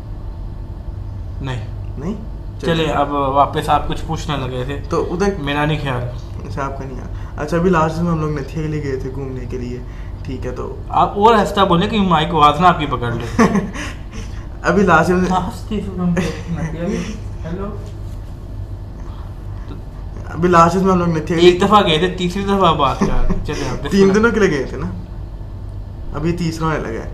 [1.43, 1.67] نہیں۔
[1.99, 2.15] نہیں؟
[2.61, 6.03] چلے اب واپس آپ کچھ پوچھنے لگے تھے۔ تو ادھر میرا نہیں خیال۔
[6.49, 7.01] اچھا آپ کا نہیں
[7.37, 9.79] اچھا ابھی لاسٹ میں ہم لوگ نتھیا کے گئے تھے گھومنے کے لیے۔
[10.23, 13.47] ٹھیک ہے تو آپ اور ہنستا بولیں کہ مائک آواز نہ آپ کی پکڑ لیں۔
[14.63, 15.31] ابھی لاسٹ میں
[20.27, 23.89] ابھی لاسٹ میں ہم لوگ نتھیا ایک دفعہ گئے تھے تیسری دفعہ بات کر چلے
[23.91, 24.87] تین دنوں کے لیے گئے تھے نا؟
[26.15, 27.05] ابھی تیسرا ہونے لگا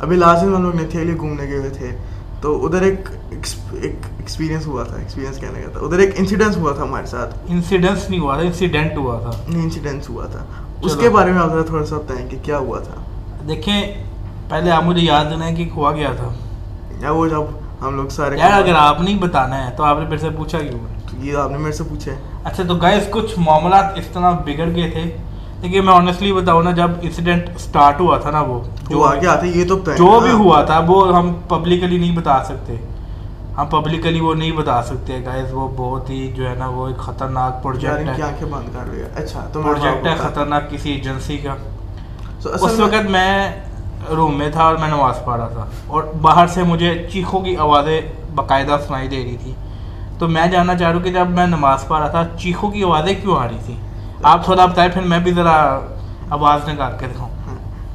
[0.00, 1.96] ابھی لاسٹ میں ہم لوگ نتھیا کے گھومنے گئے تھے۔
[2.42, 6.82] تو ادھر ایک ایکسپیرینس ہوا تھا ایکسپیرینس کہنے کا تھا۔ ادھر ایک انسیڈنس ہوا تھا
[6.82, 10.44] ہمارے ساتھ۔ انسیڈنس نہیں ہوا تھا انسیڈنٹ ہوا تھا۔ نہیں انسیڈنس ہوا تھا۔
[10.82, 12.94] اس کے بارے میں آپ ذرا تھوڑا سا بتائیں کہ کیا ہوا تھا۔
[13.48, 13.94] دیکھیں
[14.48, 16.28] پہلے آپ مجھے یاد دینا ہے کہ ہوا گیا تھا۔
[17.00, 17.42] یا وہ جب
[17.80, 20.58] ہم لوگ سارے یار اگر آپ نہیں بتانا ہے تو آپ نے میرے سے پوچھا
[20.58, 20.80] کیوں
[21.24, 24.74] یہ آپ نے میرے سے پوچھا ہے۔ اچھا تو گئے کچھ معاملات اس طرح بگڑ
[24.74, 25.16] گئے تھے۔
[25.62, 28.60] دیکھیے میں آنےسٹلی بتاؤں نا جب انسیڈنٹ اسٹارٹ ہوا تھا نا وہ
[29.96, 32.76] جو بھی ہوا تھا وہ ہم پبلکلی نہیں بتا سکتے۔
[33.56, 36.96] ہم پبلکلی وہ نہیں بتا سکتے گائز وہ بہت ہی جو ہے نا وہ ایک
[36.96, 38.14] خطرناک پروجیکٹ ہے۔
[39.62, 41.54] پروجیکٹ ہے؟ خطرناک کسی ایجنسی کا۔
[42.54, 43.52] اس وقت میں
[44.16, 47.56] روم میں تھا اور میں نماز پڑھ رہا تھا۔ اور باہر سے مجھے چیخوں کی
[47.56, 48.00] آوازیں
[48.34, 49.54] باقاعدہ سنائی دے رہی تھی۔
[50.18, 52.84] تو میں جاننا چاہ رہا ہوں کہ جب میں نماز پڑھ رہا تھا چیخوں کی
[52.84, 53.91] آوازیں کیوں آ رہی تھیں؟
[54.22, 55.80] آپ تھوڑا بتائیں پھر میں بھی ذرا
[56.30, 57.30] آواز نکال کے دکھاؤں۔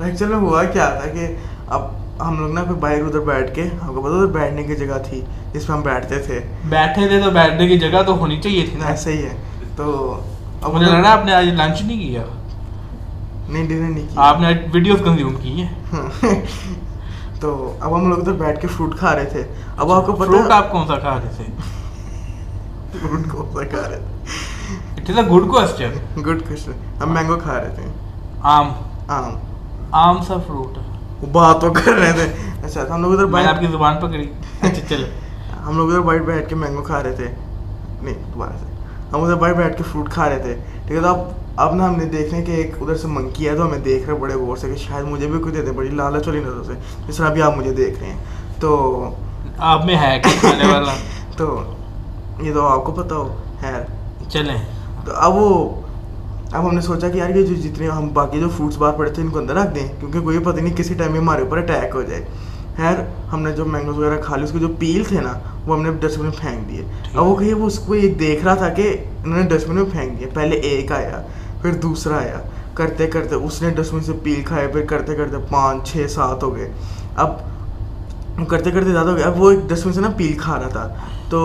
[0.03, 1.35] ایکچولی ہوا کیا تھا کہ
[1.67, 1.81] اب
[2.21, 4.97] ہم لوگ نا پھر باہر ادھر بیٹھ کے آپ کو پتا ادھر بیٹھنے کی جگہ
[5.09, 5.21] تھی
[5.53, 8.77] جس پہ ہم بیٹھتے تھے۔ بیٹھے تھے تو بیٹھنے کی جگہ تو ہونی چاہیے تھی
[8.77, 9.37] نا۔ ایسے ہی ہے۔
[9.75, 10.19] تو
[10.61, 12.23] اب مجھے لگ رہا ہے آپ نے آج لنچ نہیں کیا۔
[13.49, 15.73] نہیں ڈنر نہیں کیا۔ آپ نے ویڈیوز کنزیوم کی ہیں۔
[17.39, 19.43] تو اب ہم لوگ ادھر بیٹھ کے فروٹ کھا رہے تھے۔
[19.77, 21.43] اب آپ کو اچھا، پتا فروٹ آپ کون سا کھا رہے تھے؟
[22.99, 24.25] فروٹ کون سا کھا رہے تھے؟
[25.09, 27.83] It's a good question good question ہم مینگو کھا رہے تھے
[28.45, 28.71] آم
[29.09, 29.35] آم
[29.97, 32.25] آم سا فروٹ ہے بات تو کر رہے تھے
[32.63, 34.29] اچھا ہم لوگ ادھر میں آپ کی زبان پکڑی
[34.61, 35.09] اچھا چلے
[35.65, 37.27] ہم لوگ ادھر بیٹھ بیٹھ کے مینگو کھا رہے تھے
[38.01, 38.75] نہیں دوبارہ سے
[39.13, 40.55] ہم ادھر بیٹھ بیٹھ کے فروٹ کھا رہے تھے
[40.87, 43.47] ٹھیک ہے تو اب اب نا ہم نے دیکھ رہے کہ ایک ادھر سے منکی
[43.49, 45.71] ہے تو ہمیں دیکھ رہا ہے بڑے غور سے کہ شاید مجھے بھی کچھ دیتے
[45.71, 46.73] بڑی لالچ والی نظر سے
[47.07, 48.17] جس طرح ابھی آپ مجھے دیکھ رہے ہیں
[48.59, 49.13] تو
[49.57, 50.21] آپ میں ہے
[51.37, 51.63] تو
[52.39, 53.85] یہ تو آپ کو پتا ہو ہے
[54.29, 54.57] چلیں
[55.07, 55.81] تو اب وہ
[56.51, 59.09] اب ہم نے سوچا کہ یار یہ جو جتنے ہم باقی جو فروٹس باہر پڑے
[59.09, 61.57] تھے ان کو اندر رکھ دیں کیونکہ کوئی پتہ نہیں کسی ٹائم میں ہمارے اوپر
[61.57, 62.25] اٹیک ہو جائے۔
[62.77, 62.95] خیر
[63.33, 65.33] ہم نے جو مینگوز وغیرہ کھا لی اس کے جو پیل تھے نا
[65.65, 66.83] وہ ہم نے ڈسٹ بن میں پھینک دیے۔
[67.15, 69.75] اب وہ کہیں وہ اس کو یہ دیکھ رہا تھا کہ انہوں نے ڈسٹ بن
[69.75, 71.21] میں پھینک دیے۔ پہلے ایک آیا
[71.61, 72.39] پھر دوسرا آیا۔
[72.73, 76.43] کرتے کرتے اس نے ڈسٹ بن سے پیل کھائے پھر کرتے کرتے پانچ چھ سات
[76.43, 76.71] ہو گئے۔
[77.15, 77.29] اب
[78.47, 80.69] کرتے کرتے زیادہ ہو گیا اب وہ ایک ڈسٹ بن سے نا پیل کھا رہا
[80.69, 80.93] تھا۔
[81.29, 81.39] تو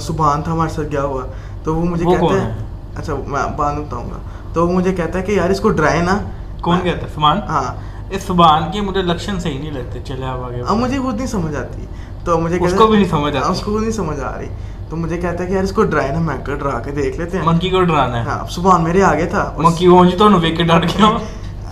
[0.00, 1.22] سبحان تھا ہمارے ساتھ گیا ہوا۔
[1.64, 2.54] تو وہ مجھے کہتے ہیں
[2.96, 4.18] اچھا میں بعد بتاؤں گا۔
[4.52, 6.18] تو وہ مجھے کہتا ہے کہ یار اس کو ڈرائی نا
[6.60, 7.74] کون کہتا ہے؟ سبان ہاں۔
[8.10, 11.26] اس سبان کے مجھے لکشن صحیح نہیں لگتے چلے آپ آگے اب مجھے خود نہیں
[11.26, 11.86] سمجھ آتی۔
[12.24, 14.46] تو مجھے اس کو بھی نہیں سمجھ آتی۔ ہاں، اس کو نہیں سمجھ آ رہی۔
[14.88, 17.18] تو مجھے کہتا ہے کہ یار اس کو ڈرائی نا میں کر ڈرا کے دیکھ
[17.18, 20.28] لیتے ہیں۔ منکی کو ڈرانا ہے۔ ہاں سبحان میرے آگے تھا۔ منکی وہ جی تو
[20.40, 21.10] ویک کے ڈر گیا۔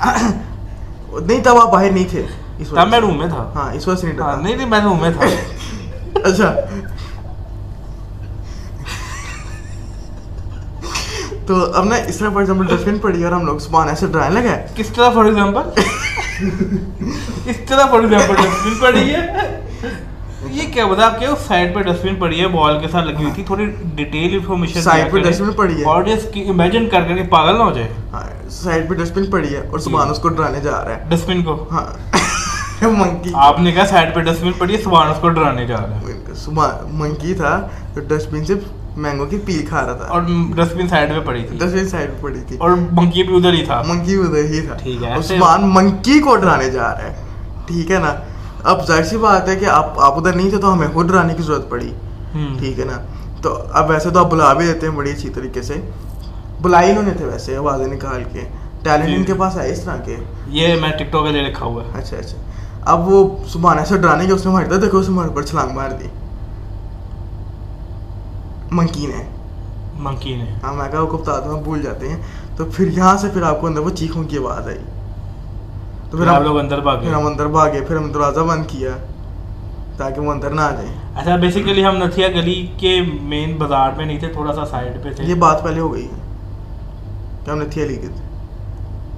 [1.27, 2.27] نہیں تب آپ باہر نہیں تھے۔
[2.59, 5.01] تب میں روم میں تھا۔ ہاں اس وقت نہیں ڈرا۔ ہاں، نہیں نہیں میں روم
[5.01, 5.25] میں تھا۔
[6.25, 6.55] اچھا۔
[11.49, 14.07] تو اب نا اس طرح فار ایگزامپل ڈسٹ بن پڑی اور ہم لوگ سبحان ایسے
[14.07, 15.81] ڈرائیں۔ لگا کس طرح فار ایگزامپل
[17.47, 19.27] اس طرح فار ایگزامپل ڈسٹ بن پڑی ہے؟
[20.51, 23.15] یہ کیا بتا آپ کہ سائڈ پہ ڈسٹ بن پڑی ہے بال کے ساتھ لگی
[23.15, 26.89] ہوئی تھی؟ تھوڑی ڈیٹیل انفارمیشن سائڈ پہ ڈسٹ بن پڑی ہے۔ اور آڈینس کی امیجن
[26.89, 27.89] کر کر کے پاگل نہ ہو جائے۔
[28.51, 31.29] سائڈ پہ ڈسٹ بن پڑی ہے اور سبحان اس کو ڈرانے جا رہا ہے۔ ڈسٹ
[31.29, 31.85] بن کو؟ ہاں۔
[32.83, 35.77] منکی آپ نے کہا سائڈ پہ ڈسٹ بن پڑی ہے سبحان اس کو ڈرانے جا
[35.77, 36.13] رہا ہے۔
[36.93, 38.55] منکی تھا۔ تو ڈسٹ بن سے
[38.99, 40.23] مینگو کی پیل کھا رہا تھا۔ اور
[40.55, 43.37] ڈسٹ بن سائڈ پہ پڑی تھی۔ ڈسٹ بن سائڈ پہ پڑی تھی۔ اور منکی بھی
[43.37, 46.83] ادھر ہی تھا۔ منکی بھی ادھر ہی تھا۔ ٹھیک ہے۔ عثمان منکی کو ڈرانے جا
[46.83, 47.15] رہا ہے۔
[47.67, 48.15] ٹھیک ہے نا؟
[48.65, 51.35] اب ظاہر سی بات ہے کہ آپ آپ ادھر نہیں تھے تو ہمیں خود ڈرانے
[51.35, 51.93] کی ضرورت پڑی۔
[52.59, 52.93] ٹھیک ہے نا؟
[53.43, 55.75] تو اب ویسے تو آپ بلا بھی دیتے ہیں بڑی اچھی طریقے سے۔
[56.63, 58.41] بلائی انہوں نے تھے ویسے آوازیں نکال کے۔
[58.83, 60.17] ٹیلنٹ جی۔ ان کے پاس آئے اس طرح کے؟
[60.49, 62.37] یہ میں ٹک ٹاک لے رکھا ہوا ہے۔ اچھا اچھا۔
[62.85, 65.71] اب وہ سبحان ایسے ڈرانے کے اس نے مارتا دیکھو اس نے مار پر چھلانگ
[65.71, 66.05] مار دی۔
[68.71, 69.27] منکین ہے
[69.99, 72.17] منکین ہے ہاں میں کہا وہ بتا دوں بھول جاتے ہیں۔
[72.57, 74.79] تو پھر یہاں سے پھر آپ کو اندر وہ چیخوں کی آواز آئی۔
[76.11, 78.91] تو پھر آپ لوگ اندر بھاگے۔ پھر ہم اندر بھاگے پھر ہم دروازہ بند کیا
[79.97, 84.07] تاکہ وہ اندر نہ آ جائیں۔ اچھا بیسیکلی ہم نتھیا گلی کے مین بازار میں
[84.07, 86.09] نہیں تھے تھوڑا سا سائڈ پہ تھے۔ یہ بات پہلے ہو گئی۔
[87.45, 88.29] کہ ہم نتھیا گلی تھے۔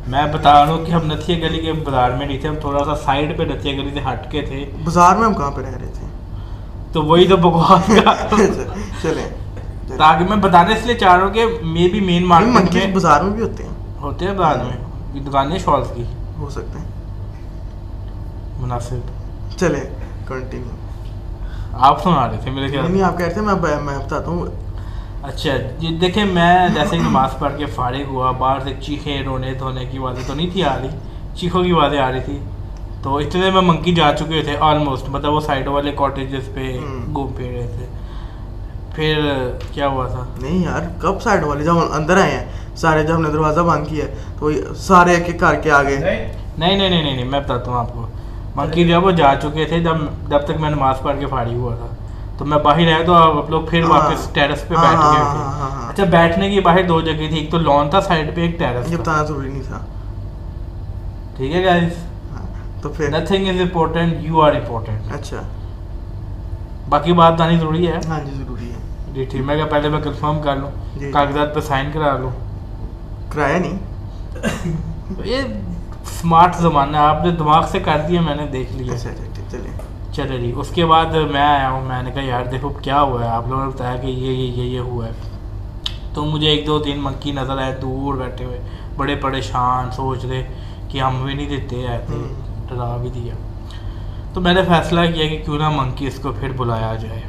[0.06, 2.84] میں بتا رہا ہوں کہ ہم نتھیا گلی کے بازار میں نہیں تھے ہم تھوڑا
[2.84, 5.76] سا سائڈ پہ نتھیا گلی سے ہٹ کے تھے۔ بازار میں ہم کہاں پہ رہ
[5.80, 6.06] رہے تھے؟
[6.92, 9.39] تو وہی تو بکواس اچھا، چلیں۔
[9.98, 13.20] تاکہ میں بتانے اس لیے چاہ رہا ہوں کہ مے بی مین مارکیٹ میں بازار
[13.20, 16.04] میں بھی ہوتے ہیں۔ ہوتے ہیں بازار میں۔ دکانیں شالس کی۔
[16.38, 16.86] ہو سکتے ہیں۔
[18.60, 18.96] مناسب۔
[19.58, 19.80] چلیں
[20.28, 20.76] کنٹینیو
[21.72, 24.46] آپ سنا رہے تھے میرے خیال نہیں آپ کہہ رہے تھے میں میں بتاتا ہوں۔
[25.22, 29.84] اچھا جی دیکھیں میں جیسے نماز پڑھ کے فارغ ہوا باہر سے چیخیں رونے دھونے
[29.84, 30.88] کی آوازیں تو نہیں تھی آ رہی۔
[31.34, 32.38] چیخوں کی آوازیں آ رہی تھی۔
[33.02, 36.78] تو اس طرح میں منکی جا چکے تھے آلموسٹ مطلب وہ سائڈوں والے کاٹیجز پہ
[37.14, 37.86] گھوم پھر رہے تھے۔
[38.94, 39.20] پھر
[39.72, 42.44] کیا ہوا تھا؟ نہیں یار کب سائڈ والے جب اندر آئے ہیں
[42.76, 44.04] سارے جب ہم نے دروازہ بند کیا
[44.38, 46.28] تو سارے ایک ایک کر کے آ گئے نہیں
[46.76, 48.06] نہیں نہیں نہیں میں بتاتا ہوں آپ کو۔
[48.56, 49.96] منکی جب وہ جا چکے تھے جب
[50.28, 51.86] جب تک میں نماز پڑھ کے پھاڑی ہوا تھا۔
[52.38, 55.22] تو میں باہر آیا تو آپ لوگ پھر ہاں۔ واپس ٹیرس پہ ہاں، بیٹھ گئے
[55.22, 58.40] ہاں، تھے۔ اچھا بیٹھنے کی باہر دو جگہ تھی ایک تو لان تھا سائڈ پہ
[58.40, 59.78] ایک ٹیرس بتانا ضروری نہیں تھا۔
[61.36, 61.92] ٹھیک ہے گائز
[62.82, 65.42] تو پھر؟ Nothing is important you are important اچھا۔
[66.88, 68.69] باقی بات آنی ضروری ہے۔ ہاں جی ضروری
[69.14, 72.30] جی ٹھیک میں کہا پہلے میں کنفرم کر لوں جی۔ کاغذات پہ سائن کرا لوں۔
[73.28, 73.78] کرایا نہیں؟
[75.24, 75.42] یہ
[76.02, 80.12] اسمارٹ زمانہ آپ نے دماغ سے کر دیا میں نے دیکھ لیا۔ اچھا، اچھا، اچھا،
[80.12, 83.24] چلے جی اس کے بعد میں آیا ہوں میں نے کہا یار دیکھو کیا ہوا
[83.24, 85.12] ہے آپ لوگوں نے بتایا کہ یہ یہ یہ ہوا ہے۔
[86.14, 88.60] تو مجھے ایک دو تین منکی نظر آئے دور بیٹھے ہوئے
[88.96, 90.42] بڑے پریشان سوچ رہے
[90.88, 92.14] کہ ہم بھی نہیں دیتے ایسے
[92.68, 93.34] ڈرا بھی دیا۔
[94.34, 97.20] تو میں نے فیصلہ کیا کہ کیوں نہ منکی اس کو پھر بلایا جائے۔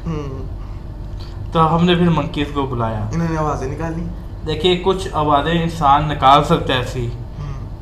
[1.52, 4.04] تو ہم نے پھر منکیز کو بلایا۔ انہوں نے آوازیں نکالی۔
[4.46, 7.08] دیکھیے کچھ آوازیں انسان نکال سکتا ہے ایسی۔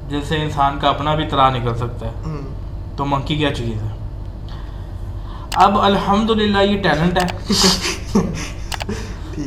[0.09, 2.13] جیسے انسان کا اپنا بھی طرح نکل سکتا ہے۔
[2.97, 3.89] تو منکی کیا چیز ہے؟
[5.55, 7.27] اب الحمدللہ یہ ٹیلنٹ ہے۔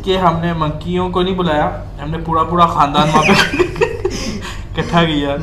[0.04, 3.32] کہ ہم نے منکیوں کو نہیں بلایا ہم نے پورا پورا خاندان وہاں پہ
[4.78, 5.36] اکٹھا کیا۔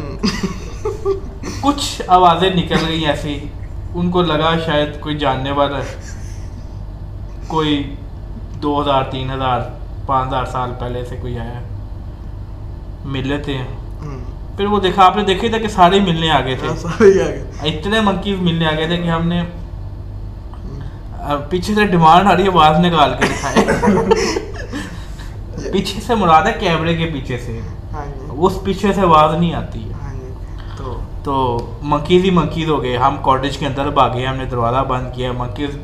[1.60, 3.38] کچھ آوازیں نکل گئی ایسی۔
[3.94, 5.96] ان کو لگا شاید کوئی جاننے والا ہے۔
[7.46, 7.94] کوئی
[8.62, 9.61] دو ہزار تین ہزار
[10.07, 11.61] پانچ ہزار سال پہلے سے کوئی آیا
[13.05, 13.62] ملے تھے۔
[14.57, 16.68] پھر وہ دیکھا آپ نے دیکھے تھا کہ سارے ملنے آ گئے تھے
[17.68, 19.42] اتنے منکیز ملنے آ گئے تھے کہ ہم نے
[21.51, 23.64] پیچھے سے ڈیمانڈ آ رہی ہے آواز نکال کے دکھائے۔
[25.73, 27.61] پیچھے سے مراد ہے کیمرے کے پیچھے سے۔
[28.29, 29.90] اس پیچھے سے آواز نہیں آتی۔ ہے
[31.25, 35.14] تو منکیز ہی منکیز ہو گئے۔ ہم کاٹیج کے اندر بھاگے ہم نے دروازہ بند
[35.14, 35.77] کیا۔ منکیز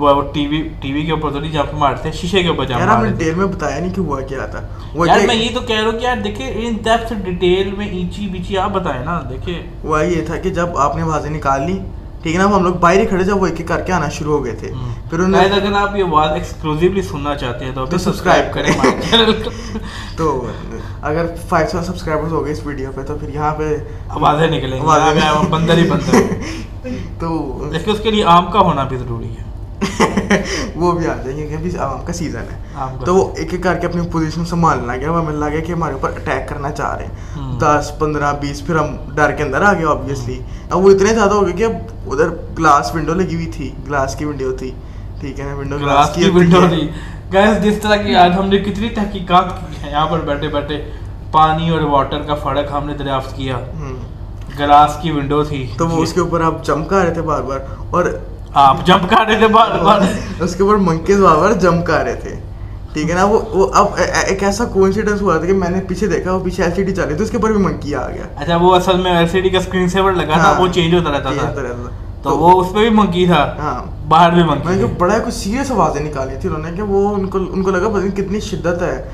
[0.00, 2.64] وہ ٹی وی ٹی وی کے اوپر تو نہیں جمپ مارتے ہیں شیشے کے اوپر
[2.64, 4.60] جمپ مارتے۔ ڈیٹیل میں بتایا نہیں کہ ہوا کیا تھا۔
[5.06, 8.26] یار میں یہ تو کہہ رہا ہوں کہ یار دیکھیں ان ڈیپتھ ڈیٹیل میں اینچی
[8.26, 11.78] بیچی آپ بتائیں نا دیکھیں۔ ہوا یہ تھا کہ جب آپ نے بازیں نکال لی
[12.22, 14.08] ٹھیک ہے نا ہم لوگ باہر ہی کھڑے جب وہ ایک ایک کر کے آنا
[14.08, 14.70] شروع ہو گئے تھے۔
[15.10, 18.72] پھر انہوں نے اگر آپ یہ آواز ایکسکلوزیولی سننا چاہتے ہیں تو سبسکرائب کریں۔
[20.16, 20.46] تو
[21.02, 23.76] اگر فائیو سو سبسکرائبرز ہو گئے اس ویڈیو پہ تو پھر یہاں پہ
[24.08, 26.18] آوازیں نکلیں گے بندر ہی بندر
[27.20, 27.28] تو
[27.72, 29.48] لیکن اس کے لیے آم کا ہونا بھی ضروری ہے۔
[30.74, 32.58] وہ بھی آ جائیں گے ابھی عوام کا سیزن ہے۔
[33.04, 36.10] تو وہ ایک ایک کر کے اپنی پوزیشن سنبھالنا گیا ہمیں لگا کہ ہمارے اوپر
[36.10, 39.84] اٹیک کرنا چاہ رہے ہیں۔ دس پندرہ بیس پھر ہم ڈر کے اندر آ گئے
[39.84, 40.38] آبویسلی
[40.70, 41.72] اب وہ اتنے زیادہ ہو گئے کہ اب
[42.06, 44.70] ادھر گلاس ونڈو لگی ہوئی تھی۔ گلاس کی ونڈو تھی۔
[45.20, 46.88] ٹھیک ہے ونڈو گلاس کی ونڈو تھی۔
[47.32, 50.90] گیس جس طرح کی آج ہم نے کتنی تحقیقات کی ہیں۔ یہاں پر بیٹھے بیٹھے
[51.30, 53.58] پانی اور واٹر کا فرق ہم نے دریافت کیا۔
[54.58, 57.58] گلاس کی ونڈو تھی۔ تو وہ اس کے اوپر آپ چمکا رہے تھے بار بار۔
[57.90, 58.04] اور
[58.54, 60.00] آپ جمپ کر رہے تھے بار بار۔
[60.40, 62.34] اس کے اوپر منکیز بابر جمپ کر رہے تھے۔
[62.92, 63.86] ٹھیک ہے نا وہ اب
[64.26, 66.94] ایک ایسا کوئنسیڈنس ہوا تھا کہ میں نے پیچھے دیکھا وہ پیچھے ایل سی ڈی
[66.94, 69.28] چل رہی تھی اس کے اوپر بھی منکی آ گیا۔ اچھا وہ اصل میں ایل
[69.28, 71.52] سی ڈی کا اسکرین سیور لگا تھا ہاں، وہ چینج ہوتا رہتا تھا۔
[72.22, 76.02] تو وہ اس پہ بھی منکی تھا۔ ہاں۔ باہر بھی منکی بڑا کچھ سیریس آوازیں
[76.02, 79.10] نکالی تھی انہوں نے کہ وہ ان کو ان کو لگا پتہ کتنی شدت ہے۔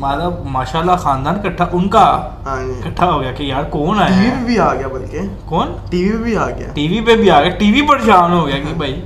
[0.00, 2.04] مطلب ماشاء اللہ خاندان کٹھا ان کا
[2.46, 5.20] ہاں جی۔ کٹھا ہو گیا کہ یار کون آیا ٹی وی بھی آ گیا بلکہ۔
[5.44, 7.98] کون؟ ٹی وی بھی آ گیا۔ ٹی وی پہ بھی آ گیا۔ ٹی وی پر
[7.98, 9.00] پریشان ہو گیا کہ بھائی۔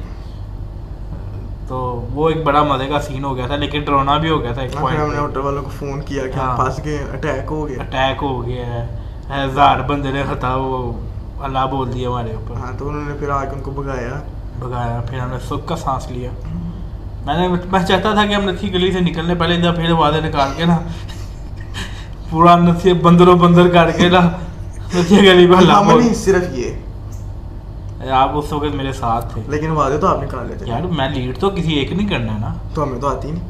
[1.69, 1.77] تو
[2.15, 4.63] وہ ایک بڑا مزے کا سین ہو گیا تھا لیکن ڈرونا بھی ہو گیا تھا
[4.63, 7.51] ایک ہاں، پوائنٹ ہم نے ہوٹل والوں کو فون کیا کہ ہاں۔ پھنس گئے اٹیک
[7.51, 10.93] ہو گیا۔ اٹیک ہو گیا۔ ہے ہزار بندے نے خطا وہ
[11.41, 14.21] اللہ بول دیا ہمارے اوپر۔ ہاں تو انہوں نے پھر آ کے ان کو بھگایا۔
[14.59, 16.31] بھگایا پھر ہم نے سکھ کا سانس لیا۔
[17.25, 20.21] میں نے میں چاہتا تھا کہ ہم نتھی گلی سے نکلنے پہلے ادھر پھر وعدے
[20.21, 20.79] نکال کے نا
[22.31, 24.21] پورا نتھی بندروں بندر کر کے نا
[24.95, 29.99] نتھی گلی پہ ہم نہیں صرف یہ۔ آپ اس وقت میرے ساتھ تھے۔ لیکن وعدے
[29.99, 32.55] تو آپ نے کر لیتے یار میں لیڈ تو کسی ایک نہیں کرنا ہے نا۔
[32.75, 33.49] تو ہمیں تو آتی نہیں۔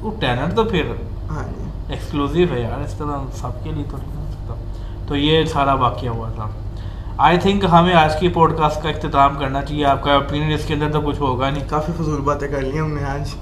[0.00, 0.82] وہ ٹیلنٹ تو پھر
[1.30, 4.18] ہاں جی۔ ایکسکلوزیو ہے یار اس طرح سب کے لیے تو نہیں
[5.08, 6.48] تو یہ سارا واقعہ ہوا تھا۔
[7.18, 10.64] آئی تھنک ہمیں آج کی پوڈ کاسٹ کا اختتام کرنا چاہیے۔ آپ کا اوپینین اس
[10.66, 13.34] کے اندر تو کچھ ہوگا نہیں۔ کافی فضول باتیں کر لی ہم نے آج۔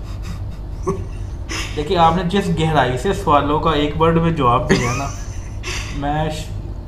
[1.76, 5.06] دیکھیے آپ نے جس گہرائی سے سوالوں کا ایک ورڈ میں جواب دیا نا
[5.98, 6.24] میں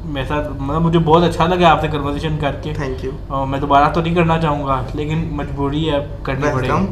[0.04, 3.58] میرے ساتھ مطلب مجھے بہت اچھا لگا آپ سے کنورزیشن کر کے تھینک یو میں
[3.58, 6.86] دوبارہ تو نہیں کرنا چاہوں گا لیکن مجبوری ہے کرنی پڑے گی۔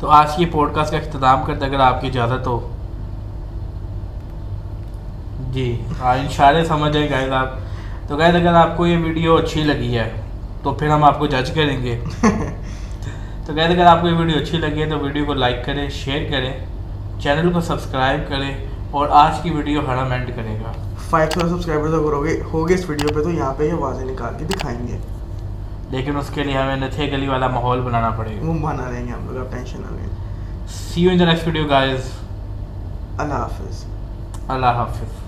[0.00, 2.58] تو آج کی پوڈ کاسٹ کا اختتام کرتے اگر آپ کی اجازت ہو۔
[5.52, 5.66] جی
[6.00, 7.48] اشارے سمجھ جائیں گائز آپ
[8.08, 10.10] تو غیر اگر آپ کو یہ ویڈیو اچھی لگی ہے
[10.62, 12.00] تو پھر ہم آپ کو جج کریں گے۔
[13.46, 15.90] تو غیر اگر آپ کو یہ ویڈیو اچھی لگی ہے تو ویڈیو کو لائک کریں
[15.90, 16.52] شیئر کریں
[17.20, 20.72] چینل کو سبسکرائب کریں اور آج کی ویڈیو ہرم اینڈ کرے گا۔
[21.10, 24.34] فائیو تھاؤزینڈ سبسکرائبر اگر ہو گئے اس ویڈیو پہ تو یہاں پہ یہ واضح نکال
[24.38, 24.98] کے دکھائیں گے۔
[25.90, 29.06] لیکن اس کے لیے ہمیں نتھے گلی والا ماحول بنانا پڑے گا۔ وہ بنا رہیں
[29.06, 30.08] گے ہم لوگ ٹینشن نہ لیں۔
[30.68, 32.00] See you in the next video guys
[33.18, 33.84] اللہ حافظ۔
[34.48, 35.23] اللہ حافظ۔